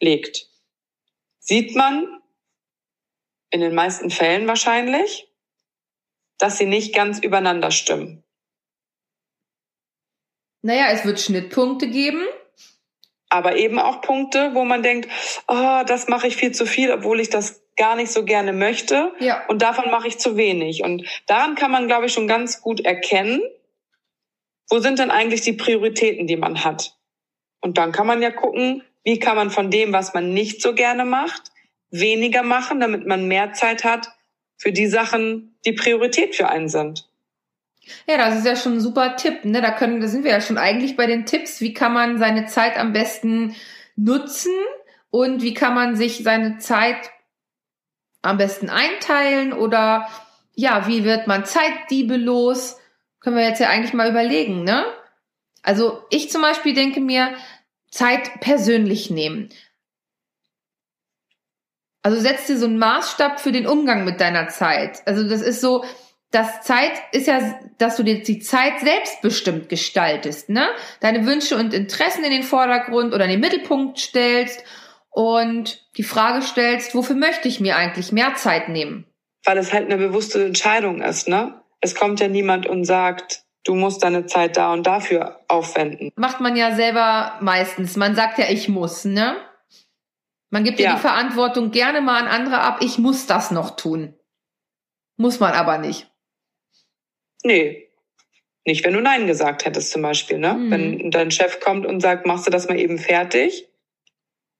legt, 0.00 0.48
sieht 1.38 1.76
man 1.76 2.22
in 3.50 3.60
den 3.60 3.74
meisten 3.74 4.10
Fällen 4.10 4.46
wahrscheinlich, 4.46 5.28
dass 6.38 6.58
sie 6.58 6.66
nicht 6.66 6.94
ganz 6.94 7.18
übereinander 7.18 7.70
stimmen. 7.70 8.24
Naja, 10.62 10.88
es 10.90 11.04
wird 11.04 11.20
Schnittpunkte 11.20 11.88
geben. 11.88 12.24
Aber 13.28 13.56
eben 13.56 13.78
auch 13.78 14.00
Punkte, 14.00 14.54
wo 14.54 14.64
man 14.64 14.82
denkt, 14.82 15.08
oh, 15.48 15.82
das 15.86 16.08
mache 16.08 16.26
ich 16.26 16.36
viel 16.36 16.52
zu 16.52 16.66
viel, 16.66 16.92
obwohl 16.92 17.20
ich 17.20 17.30
das 17.30 17.62
gar 17.76 17.96
nicht 17.96 18.12
so 18.12 18.24
gerne 18.24 18.52
möchte. 18.52 19.12
Ja. 19.18 19.44
Und 19.48 19.62
davon 19.62 19.90
mache 19.90 20.08
ich 20.08 20.18
zu 20.18 20.36
wenig. 20.36 20.84
Und 20.84 21.04
daran 21.26 21.54
kann 21.54 21.70
man, 21.70 21.86
glaube 21.86 22.06
ich, 22.06 22.12
schon 22.12 22.28
ganz 22.28 22.60
gut 22.60 22.80
erkennen, 22.80 23.42
wo 24.70 24.78
sind 24.78 24.98
denn 24.98 25.10
eigentlich 25.10 25.40
die 25.42 25.52
Prioritäten, 25.52 26.26
die 26.26 26.36
man 26.36 26.64
hat. 26.64 26.96
Und 27.60 27.78
dann 27.78 27.92
kann 27.92 28.06
man 28.06 28.22
ja 28.22 28.30
gucken, 28.30 28.82
wie 29.04 29.18
kann 29.18 29.36
man 29.36 29.50
von 29.50 29.70
dem, 29.70 29.92
was 29.92 30.14
man 30.14 30.32
nicht 30.32 30.62
so 30.62 30.74
gerne 30.74 31.04
macht, 31.04 31.50
weniger 31.90 32.42
machen, 32.42 32.80
damit 32.80 33.06
man 33.06 33.26
mehr 33.26 33.52
Zeit 33.52 33.84
hat 33.84 34.08
für 34.56 34.72
die 34.72 34.86
Sachen, 34.86 35.58
die 35.64 35.72
Priorität 35.72 36.34
für 36.34 36.48
einen 36.48 36.68
sind. 36.68 37.08
Ja, 38.06 38.16
das 38.16 38.38
ist 38.38 38.46
ja 38.46 38.56
schon 38.56 38.74
ein 38.74 38.80
super 38.80 39.16
Tipp. 39.16 39.44
Ne? 39.44 39.60
Da, 39.60 39.70
können, 39.70 40.00
da 40.00 40.08
sind 40.08 40.24
wir 40.24 40.30
ja 40.30 40.40
schon 40.40 40.58
eigentlich 40.58 40.96
bei 40.96 41.06
den 41.06 41.26
Tipps, 41.26 41.60
wie 41.60 41.74
kann 41.74 41.92
man 41.92 42.18
seine 42.18 42.46
Zeit 42.46 42.76
am 42.76 42.92
besten 42.92 43.54
nutzen 43.96 44.52
und 45.10 45.42
wie 45.42 45.54
kann 45.54 45.74
man 45.74 45.96
sich 45.96 46.22
seine 46.22 46.58
Zeit 46.58 47.10
am 48.22 48.36
besten 48.36 48.70
einteilen 48.70 49.52
oder 49.52 50.08
ja, 50.54 50.86
wie 50.86 51.04
wird 51.04 51.26
man 51.26 51.44
Zeitdiebe 51.44 52.16
los? 52.16 52.78
Können 53.20 53.36
wir 53.36 53.46
jetzt 53.46 53.60
ja 53.60 53.68
eigentlich 53.68 53.94
mal 53.94 54.10
überlegen, 54.10 54.64
ne? 54.64 54.84
Also 55.62 56.02
ich 56.10 56.30
zum 56.30 56.42
Beispiel 56.42 56.74
denke 56.74 57.00
mir, 57.00 57.34
Zeit 57.90 58.40
persönlich 58.40 59.10
nehmen. 59.10 59.50
Also 62.02 62.20
setz 62.20 62.46
dir 62.46 62.58
so 62.58 62.66
einen 62.66 62.78
Maßstab 62.78 63.40
für 63.40 63.50
den 63.50 63.66
Umgang 63.66 64.04
mit 64.04 64.20
deiner 64.20 64.48
Zeit. 64.48 65.06
Also 65.06 65.26
das 65.26 65.40
ist 65.40 65.60
so, 65.60 65.84
das 66.34 66.62
Zeit 66.62 66.92
ist 67.12 67.28
ja, 67.28 67.60
dass 67.78 67.96
du 67.96 68.02
dir 68.02 68.22
die 68.22 68.40
Zeit 68.40 68.80
selbstbestimmt 68.80 69.68
gestaltest, 69.68 70.48
ne? 70.48 70.68
Deine 71.00 71.26
Wünsche 71.26 71.56
und 71.56 71.72
Interessen 71.72 72.24
in 72.24 72.32
den 72.32 72.42
Vordergrund 72.42 73.14
oder 73.14 73.24
in 73.24 73.30
den 73.30 73.40
Mittelpunkt 73.40 74.00
stellst 74.00 74.64
und 75.10 75.86
die 75.96 76.02
Frage 76.02 76.42
stellst, 76.42 76.96
wofür 76.96 77.14
möchte 77.14 77.46
ich 77.46 77.60
mir 77.60 77.76
eigentlich 77.76 78.10
mehr 78.10 78.34
Zeit 78.34 78.68
nehmen? 78.68 79.06
Weil 79.44 79.58
es 79.58 79.72
halt 79.72 79.86
eine 79.86 79.96
bewusste 79.96 80.44
Entscheidung 80.44 81.02
ist, 81.02 81.28
ne? 81.28 81.62
Es 81.80 81.94
kommt 81.94 82.18
ja 82.18 82.26
niemand 82.26 82.66
und 82.66 82.84
sagt, 82.84 83.44
du 83.62 83.76
musst 83.76 84.02
deine 84.02 84.26
Zeit 84.26 84.56
da 84.56 84.72
und 84.72 84.86
dafür 84.86 85.40
aufwenden. 85.46 86.10
Macht 86.16 86.40
man 86.40 86.56
ja 86.56 86.74
selber 86.74 87.38
meistens. 87.42 87.96
Man 87.96 88.16
sagt 88.16 88.38
ja, 88.38 88.46
ich 88.48 88.68
muss, 88.68 89.04
ne? 89.04 89.36
Man 90.50 90.64
gibt 90.64 90.80
ja, 90.80 90.90
ja 90.90 90.94
die 90.96 91.00
Verantwortung 91.00 91.70
gerne 91.70 92.00
mal 92.00 92.20
an 92.20 92.28
andere 92.28 92.60
ab, 92.60 92.78
ich 92.80 92.98
muss 92.98 93.26
das 93.26 93.52
noch 93.52 93.76
tun. 93.76 94.14
Muss 95.16 95.38
man 95.38 95.52
aber 95.52 95.78
nicht. 95.78 96.10
Nee. 97.44 97.88
Nicht, 98.66 98.84
wenn 98.84 98.94
du 98.94 99.00
Nein 99.00 99.26
gesagt 99.26 99.66
hättest 99.66 99.90
zum 99.90 100.02
Beispiel, 100.02 100.38
ne? 100.38 100.54
Mhm. 100.54 100.70
Wenn 100.70 101.10
dein 101.10 101.30
Chef 101.30 101.60
kommt 101.60 101.86
und 101.86 102.00
sagt, 102.00 102.26
machst 102.26 102.46
du 102.46 102.50
das 102.50 102.66
mal 102.66 102.78
eben 102.78 102.98
fertig? 102.98 103.68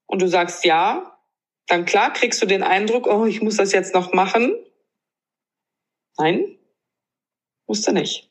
Und 0.07 0.21
du 0.21 0.29
sagst 0.29 0.65
ja, 0.65 1.19
dann 1.67 1.87
klar 1.87 2.13
kriegst 2.13 2.41
du 2.43 2.47
den 2.47 2.63
Eindruck, 2.63 3.07
oh, 3.07 3.25
ich 3.25 3.41
muss 3.41 3.57
das 3.57 3.73
jetzt 3.73 3.95
noch 3.95 4.13
machen. 4.13 4.55
Nein, 6.19 6.59
musst 7.67 7.89
du 7.89 7.93
nicht. 7.93 8.31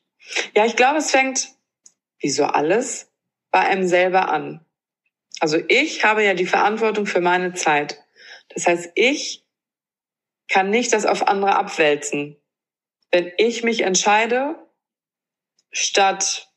Ja, 0.54 0.64
ich 0.64 0.76
glaube, 0.76 0.98
es 0.98 1.10
fängt, 1.10 1.48
wie 2.20 2.30
so 2.30 2.44
alles, 2.44 3.10
bei 3.50 3.60
einem 3.60 3.86
selber 3.86 4.30
an. 4.30 4.64
Also 5.40 5.58
ich 5.68 6.04
habe 6.04 6.24
ja 6.24 6.34
die 6.34 6.46
Verantwortung 6.46 7.06
für 7.06 7.20
meine 7.20 7.54
Zeit. 7.54 8.00
Das 8.48 8.66
heißt, 8.66 8.92
ich 8.94 9.44
kann 10.48 10.70
nicht 10.70 10.92
das 10.92 11.04
auf 11.04 11.26
andere 11.26 11.56
abwälzen. 11.56 12.36
Wenn 13.14 13.30
ich 13.36 13.62
mich 13.62 13.82
entscheide, 13.82 14.56
statt 15.70 16.52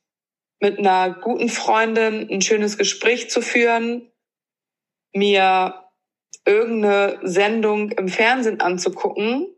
mit 0.59 0.79
einer 0.79 1.13
guten 1.13 1.49
Freundin 1.49 2.27
ein 2.31 2.41
schönes 2.41 2.79
Gespräch 2.79 3.29
zu 3.29 3.43
führen, 3.43 4.11
mir 5.13 5.85
irgendeine 6.45 7.19
Sendung 7.21 7.91
im 7.91 8.07
Fernsehen 8.07 8.59
anzugucken, 8.59 9.53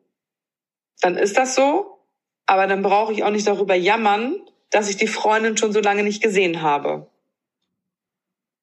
dann 1.00 1.16
ist 1.16 1.38
das 1.38 1.56
so. 1.56 2.06
Aber 2.46 2.68
dann 2.68 2.82
brauche 2.82 3.14
ich 3.14 3.24
auch 3.24 3.32
nicht 3.32 3.48
darüber 3.48 3.76
jammern, 3.76 4.36
dass 4.70 4.90
ich 4.90 4.98
die 4.98 5.08
Freundin 5.08 5.56
schon 5.56 5.72
so 5.72 5.80
lange 5.80 6.04
nicht 6.04 6.22
gesehen 6.22 6.62
habe. 6.62 7.10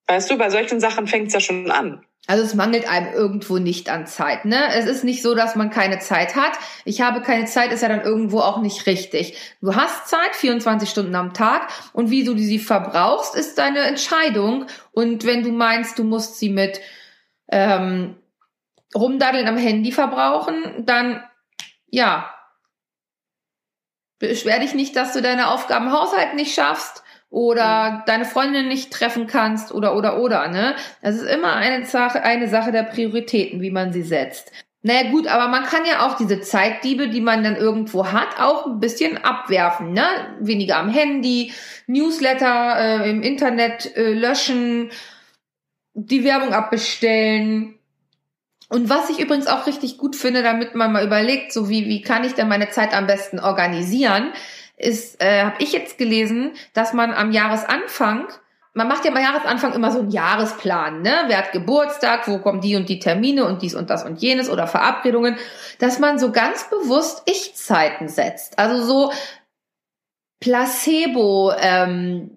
Weißt 0.08 0.30
du, 0.30 0.36
bei 0.36 0.50
solchen 0.50 0.78
Sachen 0.78 1.06
fängt 1.06 1.28
es 1.28 1.32
ja 1.32 1.40
schon 1.40 1.70
an. 1.70 2.04
Also 2.26 2.42
es 2.42 2.54
mangelt 2.54 2.88
einem 2.88 3.12
irgendwo 3.12 3.58
nicht 3.58 3.88
an 3.88 4.06
Zeit, 4.06 4.44
ne? 4.44 4.74
Es 4.74 4.86
ist 4.86 5.04
nicht 5.04 5.22
so, 5.22 5.34
dass 5.36 5.54
man 5.54 5.70
keine 5.70 6.00
Zeit 6.00 6.34
hat. 6.34 6.52
Ich 6.84 7.00
habe 7.00 7.22
keine 7.22 7.44
Zeit, 7.44 7.72
ist 7.72 7.82
ja 7.82 7.88
dann 7.88 8.00
irgendwo 8.00 8.40
auch 8.40 8.60
nicht 8.60 8.86
richtig. 8.86 9.36
Du 9.60 9.76
hast 9.76 10.08
Zeit, 10.08 10.34
24 10.34 10.90
Stunden 10.90 11.14
am 11.14 11.34
Tag 11.34 11.68
und 11.92 12.10
wie 12.10 12.24
du 12.24 12.36
sie 12.36 12.58
verbrauchst, 12.58 13.36
ist 13.36 13.58
deine 13.58 13.80
Entscheidung. 13.80 14.66
Und 14.90 15.24
wenn 15.24 15.44
du 15.44 15.52
meinst, 15.52 16.00
du 16.00 16.04
musst 16.04 16.38
sie 16.38 16.48
mit 16.48 16.80
ähm, 17.48 18.16
Rumdaddeln 18.94 19.46
am 19.46 19.56
Handy 19.56 19.92
verbrauchen, 19.92 20.84
dann 20.84 21.22
ja, 21.88 22.28
beschwer 24.18 24.58
dich 24.58 24.74
nicht, 24.74 24.96
dass 24.96 25.12
du 25.12 25.22
deine 25.22 25.50
Aufgaben 25.50 25.86
im 25.86 25.92
Haushalt 25.92 26.34
nicht 26.34 26.54
schaffst 26.54 27.04
oder 27.30 28.04
deine 28.06 28.24
Freundin 28.24 28.68
nicht 28.68 28.92
treffen 28.92 29.26
kannst 29.26 29.72
oder 29.72 29.96
oder 29.96 30.20
oder, 30.20 30.48
ne? 30.48 30.76
Das 31.02 31.16
ist 31.16 31.28
immer 31.28 31.54
eine 31.56 31.84
Sache, 31.84 32.22
eine 32.22 32.48
Sache 32.48 32.72
der 32.72 32.84
Prioritäten, 32.84 33.60
wie 33.60 33.70
man 33.70 33.92
sie 33.92 34.02
setzt. 34.02 34.52
Naja 34.82 35.10
gut, 35.10 35.26
aber 35.26 35.48
man 35.48 35.64
kann 35.64 35.84
ja 35.84 36.06
auch 36.06 36.16
diese 36.16 36.40
Zeitdiebe, 36.40 37.08
die 37.08 37.20
man 37.20 37.42
dann 37.42 37.56
irgendwo 37.56 38.12
hat, 38.12 38.38
auch 38.38 38.66
ein 38.66 38.78
bisschen 38.78 39.18
abwerfen, 39.18 39.92
ne? 39.92 40.06
Weniger 40.38 40.76
am 40.76 40.88
Handy, 40.88 41.52
Newsletter 41.88 42.76
äh, 42.78 43.10
im 43.10 43.22
Internet 43.22 43.96
äh, 43.96 44.12
löschen, 44.12 44.90
die 45.94 46.22
Werbung 46.22 46.52
abbestellen. 46.52 47.74
Und 48.68 48.88
was 48.88 49.10
ich 49.10 49.18
übrigens 49.18 49.48
auch 49.48 49.66
richtig 49.66 49.98
gut 49.98 50.14
finde, 50.14 50.44
damit 50.44 50.76
man 50.76 50.92
mal 50.92 51.04
überlegt, 51.04 51.52
so 51.52 51.68
wie, 51.68 51.86
wie 51.86 52.02
kann 52.02 52.22
ich 52.22 52.34
denn 52.34 52.48
meine 52.48 52.68
Zeit 52.68 52.94
am 52.94 53.08
besten 53.08 53.40
organisieren, 53.40 54.32
ist, 54.76 55.22
äh, 55.22 55.42
habe 55.44 55.62
ich 55.62 55.72
jetzt 55.72 55.98
gelesen, 55.98 56.52
dass 56.74 56.92
man 56.92 57.12
am 57.12 57.32
Jahresanfang, 57.32 58.28
man 58.74 58.88
macht 58.88 59.04
ja 59.04 59.10
am 59.10 59.18
Jahresanfang 59.18 59.72
immer 59.72 59.90
so 59.90 60.00
einen 60.00 60.10
Jahresplan, 60.10 61.00
ne? 61.00 61.24
Wer 61.28 61.38
hat 61.38 61.52
Geburtstag, 61.52 62.28
wo 62.28 62.38
kommen 62.38 62.60
die 62.60 62.76
und 62.76 62.88
die 62.88 62.98
Termine 62.98 63.46
und 63.46 63.62
dies 63.62 63.74
und 63.74 63.88
das 63.88 64.04
und 64.04 64.20
jenes 64.20 64.50
oder 64.50 64.66
Verabredungen, 64.66 65.36
dass 65.78 65.98
man 65.98 66.18
so 66.18 66.30
ganz 66.30 66.68
bewusst 66.68 67.22
Ich-Zeiten 67.26 68.08
setzt. 68.08 68.58
Also 68.58 68.84
so 68.84 69.12
Placebo 70.40 71.52
ähm, 71.58 72.36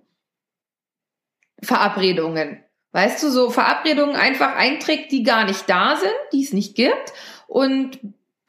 Verabredungen. 1.61 2.63
Weißt 2.91 3.21
du, 3.21 3.29
so 3.29 3.49
Verabredungen 3.49 4.15
einfach 4.15 4.55
einträgt, 4.55 5.11
die 5.11 5.23
gar 5.23 5.45
nicht 5.45 5.69
da 5.69 5.95
sind, 5.97 6.13
die 6.33 6.43
es 6.43 6.53
nicht 6.53 6.75
gibt 6.75 7.13
und 7.47 7.99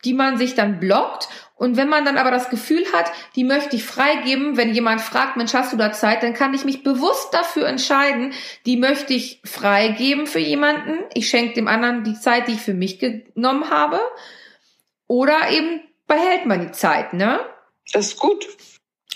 die 0.05 0.15
man 0.15 0.39
sich 0.39 0.55
dann 0.55 0.81
blockt. 0.81 1.29
Und 1.61 1.77
wenn 1.77 1.91
man 1.91 2.07
dann 2.07 2.17
aber 2.17 2.31
das 2.31 2.49
Gefühl 2.49 2.87
hat, 2.95 3.13
die 3.37 3.45
möchte 3.45 3.77
ich 3.77 3.85
freigeben, 3.85 4.57
wenn 4.57 4.73
jemand 4.73 5.03
fragt, 5.03 5.37
Mensch, 5.37 5.53
hast 5.53 5.75
du 5.75 5.77
da 5.77 5.93
Zeit, 5.93 6.23
dann 6.23 6.33
kann 6.33 6.55
ich 6.55 6.65
mich 6.65 6.83
bewusst 6.83 7.35
dafür 7.35 7.67
entscheiden, 7.67 8.33
die 8.65 8.79
möchte 8.79 9.13
ich 9.13 9.43
freigeben 9.45 10.27
für 10.27 10.39
jemanden. 10.39 11.01
Ich 11.13 11.29
schenke 11.29 11.53
dem 11.53 11.69
anderen 11.69 12.03
die 12.03 12.19
Zeit, 12.19 12.49
die 12.49 12.53
ich 12.53 12.63
für 12.63 12.73
mich 12.73 12.99
genommen 12.99 13.69
habe. 13.69 14.01
Oder 15.07 15.51
eben 15.51 15.83
behält 16.07 16.47
man 16.47 16.63
die 16.63 16.73
Zeit, 16.73 17.13
ne? 17.13 17.41
Das 17.93 18.07
ist 18.07 18.19
gut. 18.19 18.47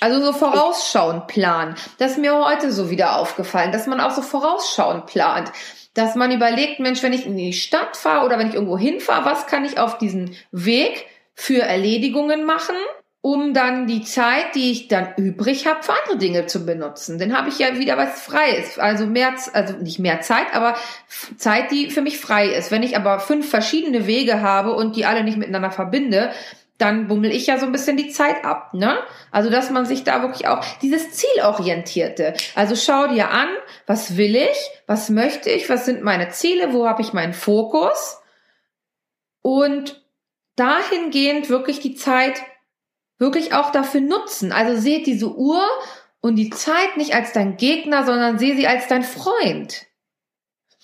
Also 0.00 0.22
so 0.22 0.34
vorausschauend 0.34 1.28
planen. 1.28 1.76
Das 1.96 2.10
ist 2.10 2.18
mir 2.18 2.36
heute 2.36 2.72
so 2.72 2.90
wieder 2.90 3.16
aufgefallen, 3.16 3.72
dass 3.72 3.86
man 3.86 4.00
auch 4.00 4.10
so 4.10 4.20
vorausschauend 4.20 5.06
plant. 5.06 5.50
Dass 5.94 6.14
man 6.14 6.30
überlegt, 6.30 6.78
Mensch, 6.78 7.02
wenn 7.02 7.14
ich 7.14 7.24
in 7.24 7.38
die 7.38 7.54
Stadt 7.54 7.96
fahre 7.96 8.26
oder 8.26 8.38
wenn 8.38 8.48
ich 8.48 8.54
irgendwo 8.54 8.76
hinfahre, 8.76 9.24
was 9.24 9.46
kann 9.46 9.64
ich 9.64 9.78
auf 9.78 9.96
diesen 9.96 10.36
Weg 10.52 11.06
für 11.34 11.62
Erledigungen 11.62 12.44
machen, 12.44 12.76
um 13.20 13.54
dann 13.54 13.86
die 13.86 14.02
Zeit, 14.02 14.54
die 14.54 14.70
ich 14.70 14.88
dann 14.88 15.14
übrig 15.16 15.66
habe, 15.66 15.82
für 15.82 15.94
andere 15.94 16.18
Dinge 16.18 16.44
zu 16.44 16.66
benutzen. 16.66 17.18
Dann 17.18 17.34
habe 17.34 17.48
ich 17.48 17.58
ja 17.58 17.78
wieder 17.78 17.96
was 17.96 18.20
Freies. 18.22 18.78
Also 18.78 19.06
mehr, 19.06 19.34
also 19.54 19.74
nicht 19.78 19.98
mehr 19.98 20.20
Zeit, 20.20 20.46
aber 20.52 20.76
Zeit, 21.38 21.70
die 21.70 21.90
für 21.90 22.02
mich 22.02 22.18
frei 22.18 22.48
ist. 22.48 22.70
Wenn 22.70 22.82
ich 22.82 22.96
aber 22.96 23.20
fünf 23.20 23.48
verschiedene 23.48 24.06
Wege 24.06 24.42
habe 24.42 24.74
und 24.74 24.94
die 24.94 25.06
alle 25.06 25.24
nicht 25.24 25.38
miteinander 25.38 25.70
verbinde, 25.70 26.32
dann 26.76 27.06
bummel 27.08 27.30
ich 27.30 27.46
ja 27.46 27.58
so 27.58 27.66
ein 27.66 27.72
bisschen 27.72 27.96
die 27.96 28.10
Zeit 28.10 28.44
ab, 28.44 28.74
ne? 28.74 28.98
Also, 29.30 29.48
dass 29.48 29.70
man 29.70 29.86
sich 29.86 30.04
da 30.04 30.22
wirklich 30.22 30.48
auch 30.48 30.62
dieses 30.82 31.12
Zielorientierte. 31.12 32.34
Also 32.54 32.74
schau 32.74 33.06
dir 33.06 33.30
an, 33.30 33.48
was 33.86 34.16
will 34.16 34.36
ich, 34.36 34.70
was 34.86 35.08
möchte 35.08 35.50
ich, 35.50 35.70
was 35.70 35.86
sind 35.86 36.02
meine 36.02 36.30
Ziele, 36.30 36.74
wo 36.74 36.86
habe 36.86 37.00
ich 37.00 37.12
meinen 37.12 37.32
Fokus? 37.32 38.18
Und 39.40 40.03
dahingehend 40.56 41.48
wirklich 41.48 41.80
die 41.80 41.94
Zeit 41.94 42.42
wirklich 43.18 43.52
auch 43.54 43.70
dafür 43.70 44.00
nutzen. 44.00 44.52
Also 44.52 44.80
seht 44.80 45.06
diese 45.06 45.34
Uhr 45.34 45.66
und 46.20 46.36
die 46.36 46.50
Zeit 46.50 46.96
nicht 46.96 47.14
als 47.14 47.32
dein 47.32 47.56
Gegner, 47.56 48.04
sondern 48.04 48.38
sehe 48.38 48.56
sie 48.56 48.66
als 48.66 48.88
dein 48.88 49.04
Freund. 49.04 49.86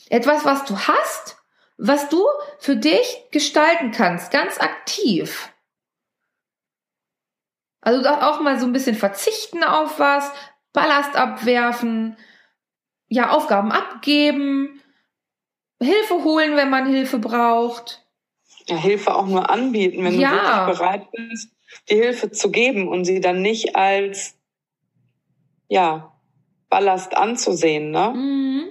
Etwas, 0.09 0.45
was 0.45 0.65
du 0.65 0.77
hast, 0.77 1.37
was 1.79 2.09
du 2.09 2.25
für 2.59 2.77
dich 2.77 3.25
gestalten 3.31 3.91
kannst, 3.91 4.31
ganz 4.31 4.59
aktiv. 4.59 5.53
Also 7.81 8.07
auch 8.09 8.41
mal 8.41 8.59
so 8.59 8.67
ein 8.67 8.73
bisschen 8.73 8.97
verzichten 8.97 9.65
auf 9.65 9.99
was, 9.99 10.31
Ballast 10.73 11.17
abwerfen, 11.17 12.17
ja, 13.09 13.31
Aufgaben 13.31 13.73
abgeben, 13.73 14.83
Hilfe 15.83 16.23
holen, 16.23 16.57
wenn 16.57 16.71
man 16.71 16.87
Hilfe 16.87 17.19
braucht. 17.19 18.00
Ja, 18.71 18.77
Hilfe 18.83 19.15
auch 19.15 19.27
nur 19.27 19.50
anbieten, 19.50 20.05
wenn 20.05 20.19
Ja. 20.21 20.31
du 20.31 20.37
wirklich 20.37 20.79
bereit 20.79 21.11
bist, 21.12 21.50
die 21.89 21.95
Hilfe 21.97 22.31
zu 22.31 22.50
geben 22.50 22.89
und 22.89 23.05
sie 23.05 23.21
dann 23.21 23.43
nicht 23.43 23.77
als, 23.77 24.37
ja, 25.69 26.12
Ballast 26.69 27.17
anzusehen, 27.17 27.91
ne? 27.91 28.12
Mhm. 28.15 28.69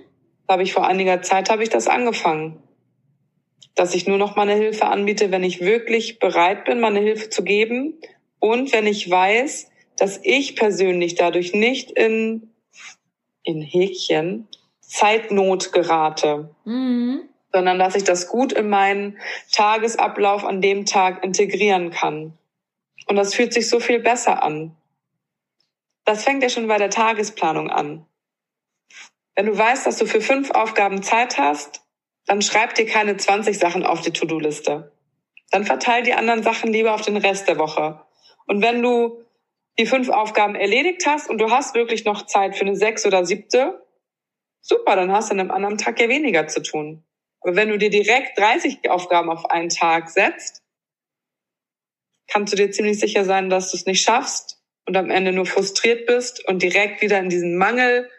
Da 0.47 0.53
habe 0.53 0.63
ich 0.63 0.73
vor 0.73 0.87
einiger 0.87 1.21
Zeit 1.21 1.49
habe 1.49 1.63
ich 1.63 1.69
das 1.69 1.87
angefangen. 1.87 2.63
Dass 3.75 3.93
ich 3.93 4.07
nur 4.07 4.17
noch 4.17 4.35
meine 4.35 4.53
Hilfe 4.55 4.85
anbiete, 4.87 5.31
wenn 5.31 5.43
ich 5.43 5.61
wirklich 5.61 6.19
bereit 6.19 6.65
bin, 6.65 6.79
meine 6.79 6.99
Hilfe 6.99 7.29
zu 7.29 7.43
geben 7.43 7.93
und 8.39 8.71
wenn 8.73 8.87
ich 8.87 9.09
weiß, 9.09 9.69
dass 9.97 10.19
ich 10.23 10.55
persönlich 10.55 11.15
dadurch 11.15 11.53
nicht 11.53 11.91
in, 11.91 12.49
in 13.43 13.61
Häkchen 13.61 14.47
Zeitnot 14.81 15.71
gerate, 15.71 16.55
Mhm. 16.65 17.28
Sondern 17.51 17.79
dass 17.79 17.95
ich 17.95 18.03
das 18.03 18.27
gut 18.27 18.53
in 18.53 18.69
meinen 18.69 19.19
Tagesablauf 19.51 20.43
an 20.43 20.61
dem 20.61 20.85
Tag 20.85 21.23
integrieren 21.23 21.91
kann. 21.91 22.37
Und 23.07 23.15
das 23.15 23.33
fühlt 23.33 23.53
sich 23.53 23.69
so 23.69 23.79
viel 23.79 23.99
besser 23.99 24.43
an. 24.43 24.75
Das 26.05 26.23
fängt 26.23 26.43
ja 26.43 26.49
schon 26.49 26.67
bei 26.67 26.77
der 26.77 26.89
Tagesplanung 26.89 27.69
an. 27.69 28.05
Wenn 29.35 29.45
du 29.45 29.57
weißt, 29.57 29.85
dass 29.85 29.97
du 29.97 30.05
für 30.05 30.21
fünf 30.21 30.51
Aufgaben 30.51 31.01
Zeit 31.01 31.37
hast, 31.37 31.81
dann 32.25 32.41
schreib 32.41 32.75
dir 32.75 32.85
keine 32.85 33.17
20 33.17 33.57
Sachen 33.57 33.85
auf 33.85 34.01
die 34.01 34.11
To-Do-Liste. 34.11 34.91
Dann 35.51 35.65
verteil 35.65 36.03
die 36.03 36.13
anderen 36.13 36.43
Sachen 36.43 36.71
lieber 36.71 36.93
auf 36.93 37.01
den 37.01 37.17
Rest 37.17 37.47
der 37.47 37.57
Woche. 37.57 38.01
Und 38.45 38.61
wenn 38.61 38.81
du 38.83 39.23
die 39.79 39.85
fünf 39.85 40.09
Aufgaben 40.09 40.55
erledigt 40.55 41.05
hast 41.07 41.29
und 41.29 41.39
du 41.39 41.49
hast 41.49 41.73
wirklich 41.73 42.05
noch 42.05 42.25
Zeit 42.25 42.55
für 42.55 42.65
eine 42.65 42.75
sechs 42.75 43.05
oder 43.05 43.25
siebte, 43.25 43.81
super, 44.61 44.95
dann 44.95 45.11
hast 45.11 45.29
du 45.29 45.33
an 45.33 45.39
einem 45.39 45.51
anderen 45.51 45.77
Tag 45.77 45.99
ja 45.99 46.09
weniger 46.09 46.47
zu 46.47 46.61
tun. 46.61 47.03
Aber 47.41 47.55
wenn 47.55 47.69
du 47.69 47.77
dir 47.77 47.89
direkt 47.89 48.37
30 48.37 48.89
Aufgaben 48.89 49.29
auf 49.29 49.49
einen 49.49 49.69
Tag 49.69 50.09
setzt, 50.09 50.63
kannst 52.27 52.53
du 52.53 52.57
dir 52.57 52.71
ziemlich 52.71 52.99
sicher 52.99 53.25
sein, 53.25 53.49
dass 53.49 53.71
du 53.71 53.77
es 53.77 53.85
nicht 53.85 54.01
schaffst 54.01 54.61
und 54.85 54.97
am 54.97 55.09
Ende 55.09 55.31
nur 55.31 55.45
frustriert 55.45 56.05
bist 56.05 56.45
und 56.47 56.61
direkt 56.61 57.01
wieder 57.01 57.19
in 57.19 57.29
diesen 57.29 57.57
Mangel 57.57 58.09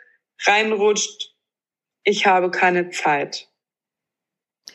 reinrutscht. 0.46 1.34
Ich 2.04 2.26
habe 2.26 2.50
keine 2.50 2.90
Zeit. 2.90 3.48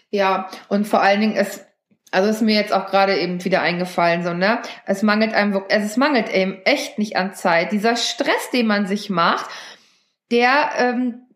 Ja, 0.10 0.50
und 0.70 0.86
vor 0.88 1.02
allen 1.02 1.22
Dingen, 1.22 1.36
es, 1.36 1.66
also 2.12 2.30
ist 2.30 2.42
mir 2.42 2.56
jetzt 2.56 2.72
auch 2.72 2.86
gerade 2.86 3.18
eben 3.20 3.44
wieder 3.44 3.62
eingefallen, 3.62 4.24
so, 4.24 4.34
ne? 4.34 4.62
Es 4.86 5.02
mangelt 5.02 5.34
einem, 5.34 5.64
es 5.70 5.98
mangelt 5.98 6.30
eben 6.30 6.62
echt 6.64 6.98
nicht 6.98 7.18
an 7.18 7.34
Zeit. 7.34 7.72
Dieser 7.72 7.96
Stress, 7.96 8.50
den 8.54 8.68
man 8.68 8.86
sich 8.86 9.10
macht, 9.10 9.50
der, 10.32 10.72
ähm, 10.78 11.28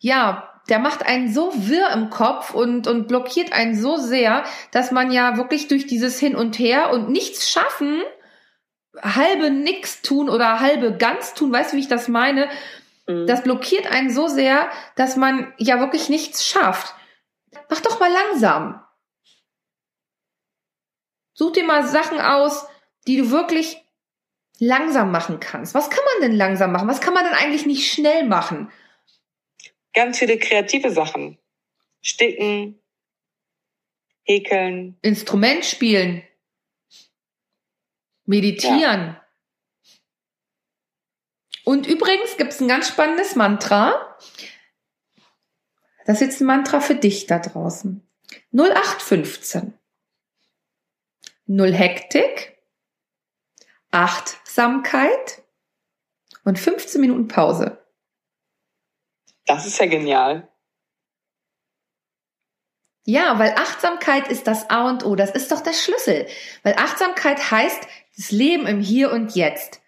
ja, 0.00 0.53
der 0.68 0.78
macht 0.78 1.04
einen 1.04 1.32
so 1.32 1.52
wirr 1.54 1.90
im 1.90 2.10
Kopf 2.10 2.54
und, 2.54 2.86
und 2.86 3.06
blockiert 3.06 3.52
einen 3.52 3.74
so 3.74 3.96
sehr, 3.96 4.44
dass 4.70 4.90
man 4.90 5.12
ja 5.12 5.36
wirklich 5.36 5.68
durch 5.68 5.86
dieses 5.86 6.18
Hin 6.18 6.34
und 6.34 6.58
Her 6.58 6.90
und 6.90 7.10
nichts 7.10 7.50
schaffen, 7.50 8.02
halbe 9.00 9.50
nix 9.50 10.02
tun 10.02 10.30
oder 10.30 10.60
halbe 10.60 10.96
ganz 10.96 11.34
tun, 11.34 11.52
weißt 11.52 11.72
du, 11.72 11.76
wie 11.76 11.80
ich 11.80 11.88
das 11.88 12.08
meine? 12.08 12.48
Mhm. 13.06 13.26
Das 13.26 13.42
blockiert 13.42 13.90
einen 13.90 14.10
so 14.10 14.28
sehr, 14.28 14.68
dass 14.96 15.16
man 15.16 15.52
ja 15.58 15.80
wirklich 15.80 16.08
nichts 16.08 16.46
schafft. 16.46 16.94
Mach 17.68 17.80
doch 17.80 18.00
mal 18.00 18.10
langsam. 18.10 18.82
Such 21.34 21.52
dir 21.52 21.64
mal 21.64 21.86
Sachen 21.86 22.20
aus, 22.20 22.66
die 23.06 23.16
du 23.16 23.30
wirklich 23.30 23.84
langsam 24.60 25.10
machen 25.10 25.40
kannst. 25.40 25.74
Was 25.74 25.90
kann 25.90 26.04
man 26.12 26.28
denn 26.28 26.38
langsam 26.38 26.72
machen? 26.72 26.88
Was 26.88 27.00
kann 27.00 27.14
man 27.14 27.24
denn 27.24 27.34
eigentlich 27.34 27.66
nicht 27.66 27.92
schnell 27.92 28.24
machen? 28.26 28.70
Ganz 29.94 30.18
viele 30.18 30.38
kreative 30.38 30.90
Sachen. 30.90 31.38
Sticken, 32.02 32.80
häkeln. 34.24 34.98
Instrument 35.02 35.64
spielen. 35.64 36.22
Meditieren. 38.26 39.16
Und 41.64 41.86
übrigens 41.86 42.36
gibt 42.36 42.52
es 42.52 42.60
ein 42.60 42.68
ganz 42.68 42.88
spannendes 42.88 43.36
Mantra. 43.36 44.16
Das 46.04 46.20
ist 46.20 46.26
jetzt 46.26 46.40
ein 46.40 46.46
Mantra 46.46 46.80
für 46.80 46.94
dich 46.94 47.26
da 47.26 47.38
draußen. 47.38 48.06
0815. 48.52 49.74
Null 51.46 51.72
Hektik, 51.72 52.58
Achtsamkeit 53.90 55.42
und 56.44 56.58
15 56.58 57.00
Minuten 57.00 57.28
Pause. 57.28 57.83
Das 59.46 59.66
ist 59.66 59.78
ja 59.78 59.86
genial. 59.86 60.48
Ja, 63.06 63.38
weil 63.38 63.52
Achtsamkeit 63.52 64.28
ist 64.28 64.46
das 64.46 64.70
A 64.70 64.88
und 64.88 65.04
O. 65.04 65.14
Das 65.14 65.30
ist 65.30 65.52
doch 65.52 65.60
der 65.60 65.74
Schlüssel. 65.74 66.26
Weil 66.62 66.74
Achtsamkeit 66.76 67.50
heißt 67.50 67.86
das 68.16 68.30
Leben 68.30 68.66
im 68.66 68.80
Hier 68.80 69.12
und 69.12 69.34
Jetzt. 69.34 69.82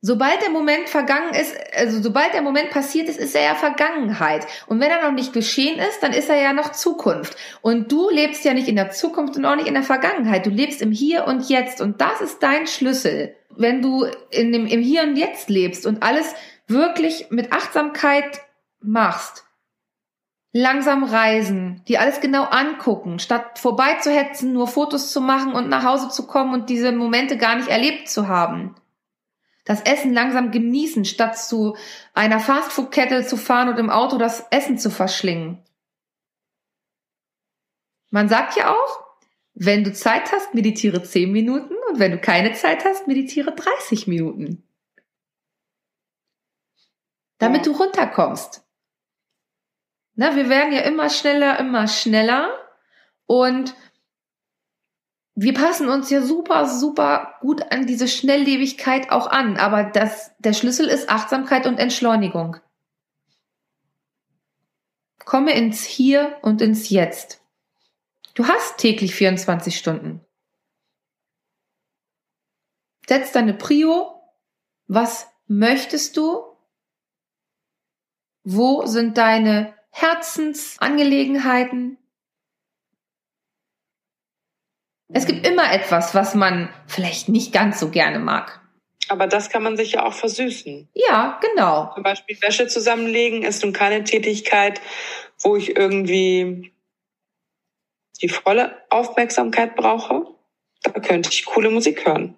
Sobald 0.00 0.40
der 0.42 0.50
Moment 0.50 0.88
vergangen 0.88 1.34
ist, 1.34 1.56
also 1.74 2.00
sobald 2.00 2.32
der 2.32 2.42
Moment 2.42 2.70
passiert 2.70 3.08
ist, 3.08 3.18
ist 3.18 3.34
er 3.34 3.42
ja 3.42 3.54
Vergangenheit. 3.56 4.46
Und 4.68 4.78
wenn 4.78 4.92
er 4.92 5.02
noch 5.02 5.10
nicht 5.10 5.32
geschehen 5.32 5.80
ist, 5.80 6.00
dann 6.00 6.12
ist 6.12 6.28
er 6.28 6.40
ja 6.40 6.52
noch 6.52 6.70
Zukunft. 6.70 7.36
Und 7.62 7.90
du 7.90 8.08
lebst 8.08 8.44
ja 8.44 8.54
nicht 8.54 8.68
in 8.68 8.76
der 8.76 8.90
Zukunft 8.90 9.36
und 9.36 9.44
auch 9.44 9.56
nicht 9.56 9.66
in 9.66 9.74
der 9.74 9.82
Vergangenheit. 9.82 10.46
Du 10.46 10.50
lebst 10.50 10.82
im 10.82 10.92
Hier 10.92 11.26
und 11.26 11.48
Jetzt. 11.48 11.80
Und 11.80 12.00
das 12.00 12.20
ist 12.20 12.40
dein 12.44 12.68
Schlüssel. 12.68 13.34
Wenn 13.56 13.82
du 13.82 14.06
in 14.30 14.52
dem, 14.52 14.68
im 14.68 14.82
Hier 14.82 15.02
und 15.02 15.16
Jetzt 15.16 15.50
lebst 15.50 15.84
und 15.84 16.04
alles 16.04 16.32
wirklich 16.68 17.30
mit 17.30 17.52
Achtsamkeit 17.52 18.40
machst, 18.80 19.44
langsam 20.52 21.04
reisen, 21.04 21.82
die 21.88 21.98
alles 21.98 22.20
genau 22.20 22.44
angucken, 22.44 23.18
statt 23.18 23.58
vorbeizuhetzen, 23.58 24.52
nur 24.52 24.68
Fotos 24.68 25.10
zu 25.12 25.20
machen 25.20 25.52
und 25.52 25.68
nach 25.68 25.84
Hause 25.84 26.08
zu 26.08 26.26
kommen 26.26 26.54
und 26.54 26.70
diese 26.70 26.92
Momente 26.92 27.36
gar 27.36 27.56
nicht 27.56 27.68
erlebt 27.68 28.08
zu 28.08 28.28
haben. 28.28 28.74
Das 29.64 29.82
Essen 29.82 30.14
langsam 30.14 30.50
genießen, 30.50 31.04
statt 31.04 31.38
zu 31.38 31.76
einer 32.14 32.40
Fastfood-Kette 32.40 33.26
zu 33.26 33.36
fahren 33.36 33.68
und 33.68 33.78
im 33.78 33.90
Auto 33.90 34.16
das 34.16 34.46
Essen 34.50 34.78
zu 34.78 34.90
verschlingen. 34.90 35.62
Man 38.10 38.30
sagt 38.30 38.56
ja 38.56 38.72
auch, 38.72 39.04
wenn 39.52 39.84
du 39.84 39.92
Zeit 39.92 40.32
hast, 40.32 40.54
meditiere 40.54 41.02
10 41.02 41.30
Minuten 41.30 41.74
und 41.90 41.98
wenn 41.98 42.12
du 42.12 42.18
keine 42.18 42.54
Zeit 42.54 42.84
hast, 42.84 43.06
meditiere 43.06 43.54
30 43.54 44.06
Minuten. 44.06 44.67
Damit 47.38 47.66
Ja. 47.66 47.72
du 47.72 47.78
runterkommst. 47.78 48.64
Na, 50.14 50.34
wir 50.34 50.48
werden 50.48 50.72
ja 50.72 50.80
immer 50.80 51.08
schneller, 51.10 51.58
immer 51.60 51.86
schneller 51.86 52.52
und 53.26 53.74
wir 55.40 55.54
passen 55.54 55.88
uns 55.88 56.10
ja 56.10 56.20
super, 56.20 56.66
super 56.66 57.36
gut 57.40 57.70
an 57.70 57.86
diese 57.86 58.08
Schnelllebigkeit 58.08 59.12
auch 59.12 59.28
an. 59.28 59.56
Aber 59.56 59.84
das, 59.84 60.32
der 60.40 60.52
Schlüssel 60.52 60.88
ist 60.88 61.08
Achtsamkeit 61.08 61.66
und 61.66 61.78
Entschleunigung. 61.78 62.56
Komme 65.24 65.52
ins 65.52 65.84
Hier 65.84 66.38
und 66.42 66.60
ins 66.60 66.88
Jetzt. 66.88 67.40
Du 68.34 68.48
hast 68.48 68.78
täglich 68.78 69.14
24 69.14 69.78
Stunden. 69.78 70.24
Setz 73.08 73.30
deine 73.30 73.54
Prio. 73.54 74.20
Was 74.88 75.28
möchtest 75.46 76.16
du? 76.16 76.57
Wo 78.44 78.86
sind 78.86 79.18
deine 79.18 79.74
Herzensangelegenheiten? 79.90 81.98
Es 85.10 85.26
gibt 85.26 85.46
immer 85.46 85.72
etwas, 85.72 86.14
was 86.14 86.34
man 86.34 86.68
vielleicht 86.86 87.28
nicht 87.28 87.52
ganz 87.52 87.80
so 87.80 87.90
gerne 87.90 88.18
mag. 88.18 88.60
Aber 89.08 89.26
das 89.26 89.48
kann 89.48 89.62
man 89.62 89.76
sich 89.76 89.92
ja 89.92 90.04
auch 90.04 90.12
versüßen. 90.12 90.88
Ja, 90.92 91.40
genau. 91.40 91.92
Zum 91.94 92.02
Beispiel 92.02 92.40
Wäsche 92.42 92.66
zusammenlegen 92.66 93.42
ist 93.42 93.62
nun 93.62 93.72
keine 93.72 94.04
Tätigkeit, 94.04 94.80
wo 95.38 95.56
ich 95.56 95.76
irgendwie 95.76 96.72
die 98.20 98.28
volle 98.28 98.76
Aufmerksamkeit 98.90 99.76
brauche. 99.76 100.26
Da 100.82 100.92
könnte 100.92 101.30
ich 101.30 101.46
coole 101.46 101.70
Musik 101.70 102.06
hören. 102.06 102.36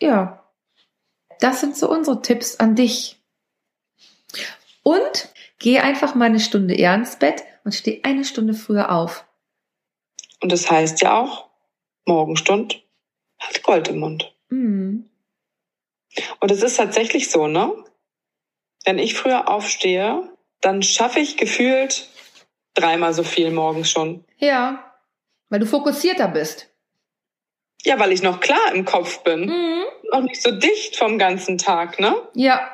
Ja. 0.00 0.44
Das 1.40 1.60
sind 1.60 1.76
so 1.76 1.90
unsere 1.90 2.20
Tipps 2.20 2.56
an 2.56 2.74
dich. 2.74 3.16
Und 4.88 5.28
geh 5.58 5.80
einfach 5.80 6.14
mal 6.14 6.24
eine 6.24 6.40
Stunde 6.40 6.72
eher 6.72 6.94
ins 6.94 7.16
Bett 7.16 7.44
und 7.62 7.72
steh 7.72 8.00
eine 8.04 8.24
Stunde 8.24 8.54
früher 8.54 8.90
auf. 8.90 9.26
Und 10.40 10.50
das 10.50 10.70
heißt 10.70 11.02
ja 11.02 11.20
auch, 11.20 11.50
Morgenstund 12.06 12.82
hat 13.38 13.62
Gold 13.62 13.88
im 13.88 13.98
Mund. 13.98 14.34
Mhm. 14.48 15.10
Und 16.40 16.50
es 16.50 16.62
ist 16.62 16.78
tatsächlich 16.78 17.30
so, 17.30 17.48
ne? 17.48 17.70
Wenn 18.86 18.98
ich 18.98 19.12
früher 19.12 19.50
aufstehe, 19.50 20.32
dann 20.62 20.82
schaffe 20.82 21.20
ich 21.20 21.36
gefühlt 21.36 22.08
dreimal 22.72 23.12
so 23.12 23.24
viel 23.24 23.50
morgens 23.50 23.90
schon. 23.90 24.24
Ja, 24.38 24.94
weil 25.50 25.60
du 25.60 25.66
fokussierter 25.66 26.28
bist. 26.28 26.70
Ja, 27.82 27.98
weil 27.98 28.12
ich 28.12 28.22
noch 28.22 28.40
klar 28.40 28.72
im 28.72 28.86
Kopf 28.86 29.22
bin. 29.22 29.50
Mhm. 29.50 29.84
Noch 30.12 30.22
nicht 30.22 30.40
so 30.40 30.50
dicht 30.50 30.96
vom 30.96 31.18
ganzen 31.18 31.58
Tag, 31.58 32.00
ne? 32.00 32.16
Ja, 32.32 32.70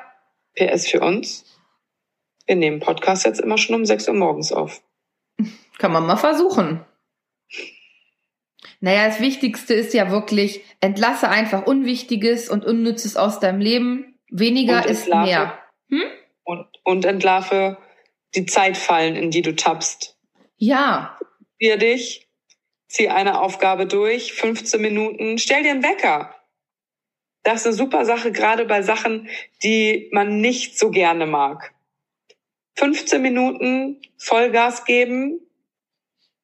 PS 0.54 0.86
für 0.86 1.00
uns. 1.00 1.44
Wir 2.46 2.56
nehmen 2.56 2.80
Podcast 2.80 3.24
jetzt 3.24 3.40
immer 3.40 3.58
schon 3.58 3.74
um 3.74 3.84
6 3.84 4.08
Uhr 4.08 4.14
morgens 4.14 4.52
auf. 4.52 4.82
Kann 5.78 5.92
man 5.92 6.06
mal 6.06 6.16
versuchen. 6.16 6.84
Naja, 8.80 9.06
das 9.08 9.20
Wichtigste 9.20 9.74
ist 9.74 9.94
ja 9.94 10.10
wirklich, 10.10 10.62
entlasse 10.80 11.28
einfach 11.28 11.66
Unwichtiges 11.66 12.48
und 12.50 12.64
Unnützes 12.64 13.16
aus 13.16 13.40
deinem 13.40 13.60
Leben. 13.60 14.18
Weniger 14.30 14.86
ist 14.86 15.08
mehr. 15.08 15.58
Hm? 15.88 16.02
Und, 16.42 16.66
und 16.84 17.04
entlarve 17.04 17.78
die 18.34 18.46
Zeitfallen, 18.46 19.16
in 19.16 19.30
die 19.30 19.42
du 19.42 19.54
tappst. 19.54 20.18
Ja. 20.56 21.18
Wir 21.58 21.78
dich, 21.78 22.28
zieh 22.88 23.08
eine 23.08 23.40
Aufgabe 23.40 23.86
durch, 23.86 24.34
15 24.34 24.80
Minuten, 24.80 25.38
stell 25.38 25.62
dir 25.62 25.70
einen 25.70 25.82
Wecker. 25.82 26.34
Das 27.42 27.60
ist 27.60 27.66
eine 27.66 27.74
super 27.74 28.04
Sache, 28.04 28.32
gerade 28.32 28.64
bei 28.64 28.82
Sachen, 28.82 29.28
die 29.62 30.08
man 30.12 30.40
nicht 30.40 30.78
so 30.78 30.90
gerne 30.90 31.26
mag. 31.26 31.73
15 32.74 33.22
Minuten 33.22 34.00
Vollgas 34.16 34.84
geben, 34.84 35.40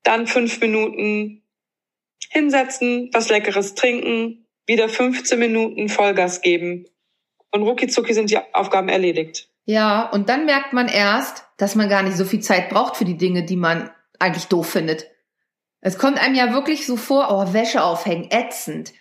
dann 0.03 0.27
fünf 0.27 0.61
Minuten 0.61 1.43
hinsetzen, 2.31 3.11
was 3.12 3.29
Leckeres 3.29 3.75
trinken, 3.75 4.47
wieder 4.66 4.88
15 4.88 5.38
Minuten 5.38 5.88
Vollgas 5.88 6.43
geben. 6.43 6.87
Und 7.51 7.62
rucki 7.62 7.88
sind 7.88 8.31
die 8.31 8.38
Aufgaben 8.53 8.88
erledigt. 8.88 9.49
Ja, 9.64 10.09
und 10.11 10.29
dann 10.29 10.47
merkt 10.47 10.73
man 10.73 10.88
erst, 10.88 11.45
dass 11.57 11.75
man 11.75 11.88
gar 11.88 12.03
nicht 12.03 12.16
so 12.16 12.25
viel 12.25 12.40
Zeit 12.40 12.71
braucht 12.71 12.97
für 12.97 13.05
die 13.05 13.16
Dinge, 13.16 13.45
die 13.45 13.57
man 13.57 13.90
eigentlich 14.19 14.47
doof 14.47 14.71
findet. 14.71 15.07
Es 15.81 15.99
kommt 15.99 16.19
einem 16.19 16.35
ja 16.35 16.53
wirklich 16.53 16.87
so 16.87 16.97
vor, 16.97 17.29
oh, 17.31 17.53
Wäsche 17.53 17.83
aufhängen, 17.83 18.29
ätzend. 18.31 18.93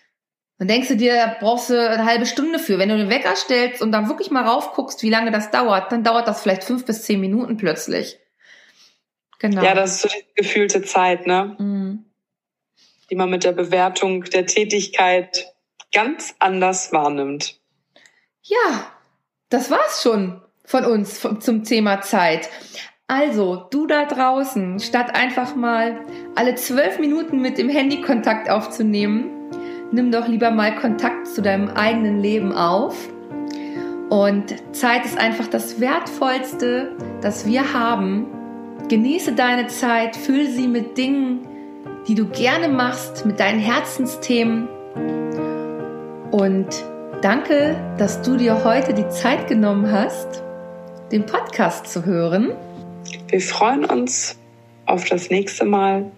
Dann 0.60 0.68
denkst 0.68 0.90
du 0.90 0.98
dir, 0.98 1.38
brauchst 1.40 1.70
du 1.70 1.90
eine 1.90 2.06
halbe 2.06 2.26
Stunde 2.26 2.60
für. 2.60 2.78
Wenn 2.78 2.90
du 2.90 2.98
den 2.98 3.10
Wecker 3.10 3.38
stellst 3.38 3.82
und 3.82 3.94
dann 3.94 4.10
wirklich 4.10 4.30
mal 4.30 4.44
raufguckst, 4.44 5.02
wie 5.04 5.10
lange 5.10 5.32
das 5.32 5.52
dauert, 5.52 5.90
dann 5.92 6.04
dauert 6.04 6.28
das 6.28 6.42
vielleicht 6.42 6.66
fünf 6.66 6.86
bis 6.86 7.04
zehn 7.04 7.22
Minuten 7.22 7.56
plötzlich. 7.56 8.20
Genau. 9.40 9.64
Ja, 9.64 9.74
das 9.74 9.96
ist 9.96 10.02
so 10.02 10.10
die 10.10 10.26
gefühlte 10.36 10.82
Zeit, 10.82 11.26
ne? 11.26 11.56
Mhm. 11.58 12.06
Die 13.10 13.16
man 13.16 13.30
mit 13.30 13.46
der 13.46 13.54
Bewertung 13.54 14.26
der 14.26 14.46
Tätigkeit 14.46 15.48
ganz 15.94 16.36
anders 16.40 16.92
wahrnimmt. 16.92 17.58
Ja, 18.44 18.92
das 19.48 19.72
war's 19.72 20.04
schon 20.04 20.42
von 20.66 20.84
uns 20.84 21.26
zum 21.40 21.64
Thema 21.64 22.02
Zeit. 22.02 22.50
Also, 23.08 23.56
du 23.72 23.88
da 23.88 24.06
draußen, 24.06 24.80
statt 24.82 25.16
einfach 25.16 25.56
mal 25.56 26.06
alle 26.36 26.56
zwölf 26.56 27.00
Minuten 27.00 27.40
mit 27.42 27.58
dem 27.58 27.70
Handy 27.70 28.02
Kontakt 28.02 28.50
aufzunehmen, 28.50 29.39
nimm 29.92 30.12
doch 30.12 30.28
lieber 30.28 30.52
mal 30.52 30.76
Kontakt 30.76 31.28
zu 31.28 31.42
deinem 31.42 31.70
eigenen 31.70 32.20
Leben 32.20 32.54
auf. 32.54 32.96
Und 34.10 34.56
Zeit 34.76 35.06
ist 35.06 35.18
einfach 35.18 35.48
das 35.48 35.80
Wertvollste, 35.80 36.94
das 37.22 37.46
wir 37.46 37.74
haben. 37.74 38.26
Genieße 38.88 39.34
deine 39.34 39.68
Zeit, 39.68 40.16
füll 40.16 40.48
sie 40.48 40.68
mit 40.68 40.98
Dingen, 40.98 41.48
die 42.08 42.16
du 42.16 42.26
gerne 42.26 42.70
machst, 42.70 43.26
mit 43.26 43.40
deinen 43.40 43.60
Herzensthemen. 43.60 44.68
Und 46.32 46.68
danke, 47.22 47.76
dass 47.98 48.22
du 48.24 48.38
dir 48.38 48.64
heute 48.64 48.94
die 48.94 49.08
Zeit 49.10 49.48
genommen 49.48 49.92
hast, 49.92 50.44
den 51.12 51.26
Podcast 51.26 51.88
zu 51.88 52.06
hören. 52.06 52.52
Wir 53.28 53.42
freuen 53.42 53.86
uns 53.86 54.38
auf 54.86 55.06
das 55.06 55.30
nächste 55.30 55.66
Mal. 55.66 56.12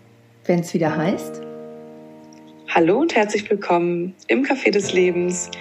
Wenn 0.46 0.60
es 0.60 0.74
wieder 0.74 0.96
heißt. 0.96 1.51
Hallo 2.74 3.02
und 3.02 3.14
herzlich 3.16 3.50
willkommen 3.50 4.16
im 4.28 4.46
Café 4.46 4.72
des 4.72 4.94
Lebens, 4.94 5.52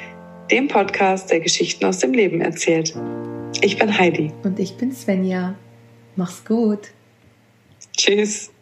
dem 0.49 0.69
Podcast, 0.69 1.29
der 1.33 1.41
Geschichten 1.41 1.85
aus 1.85 1.99
dem 1.99 2.13
Leben 2.13 2.41
erzählt. 2.41 2.95
Ich 3.63 3.77
bin 3.77 3.99
Heidi. 3.99 4.33
Und 4.45 4.61
ich 4.61 4.77
bin 4.77 4.93
Svenja. 4.93 5.57
Mach's 6.15 6.45
gut. 6.45 6.93
Tschüss. 7.97 8.53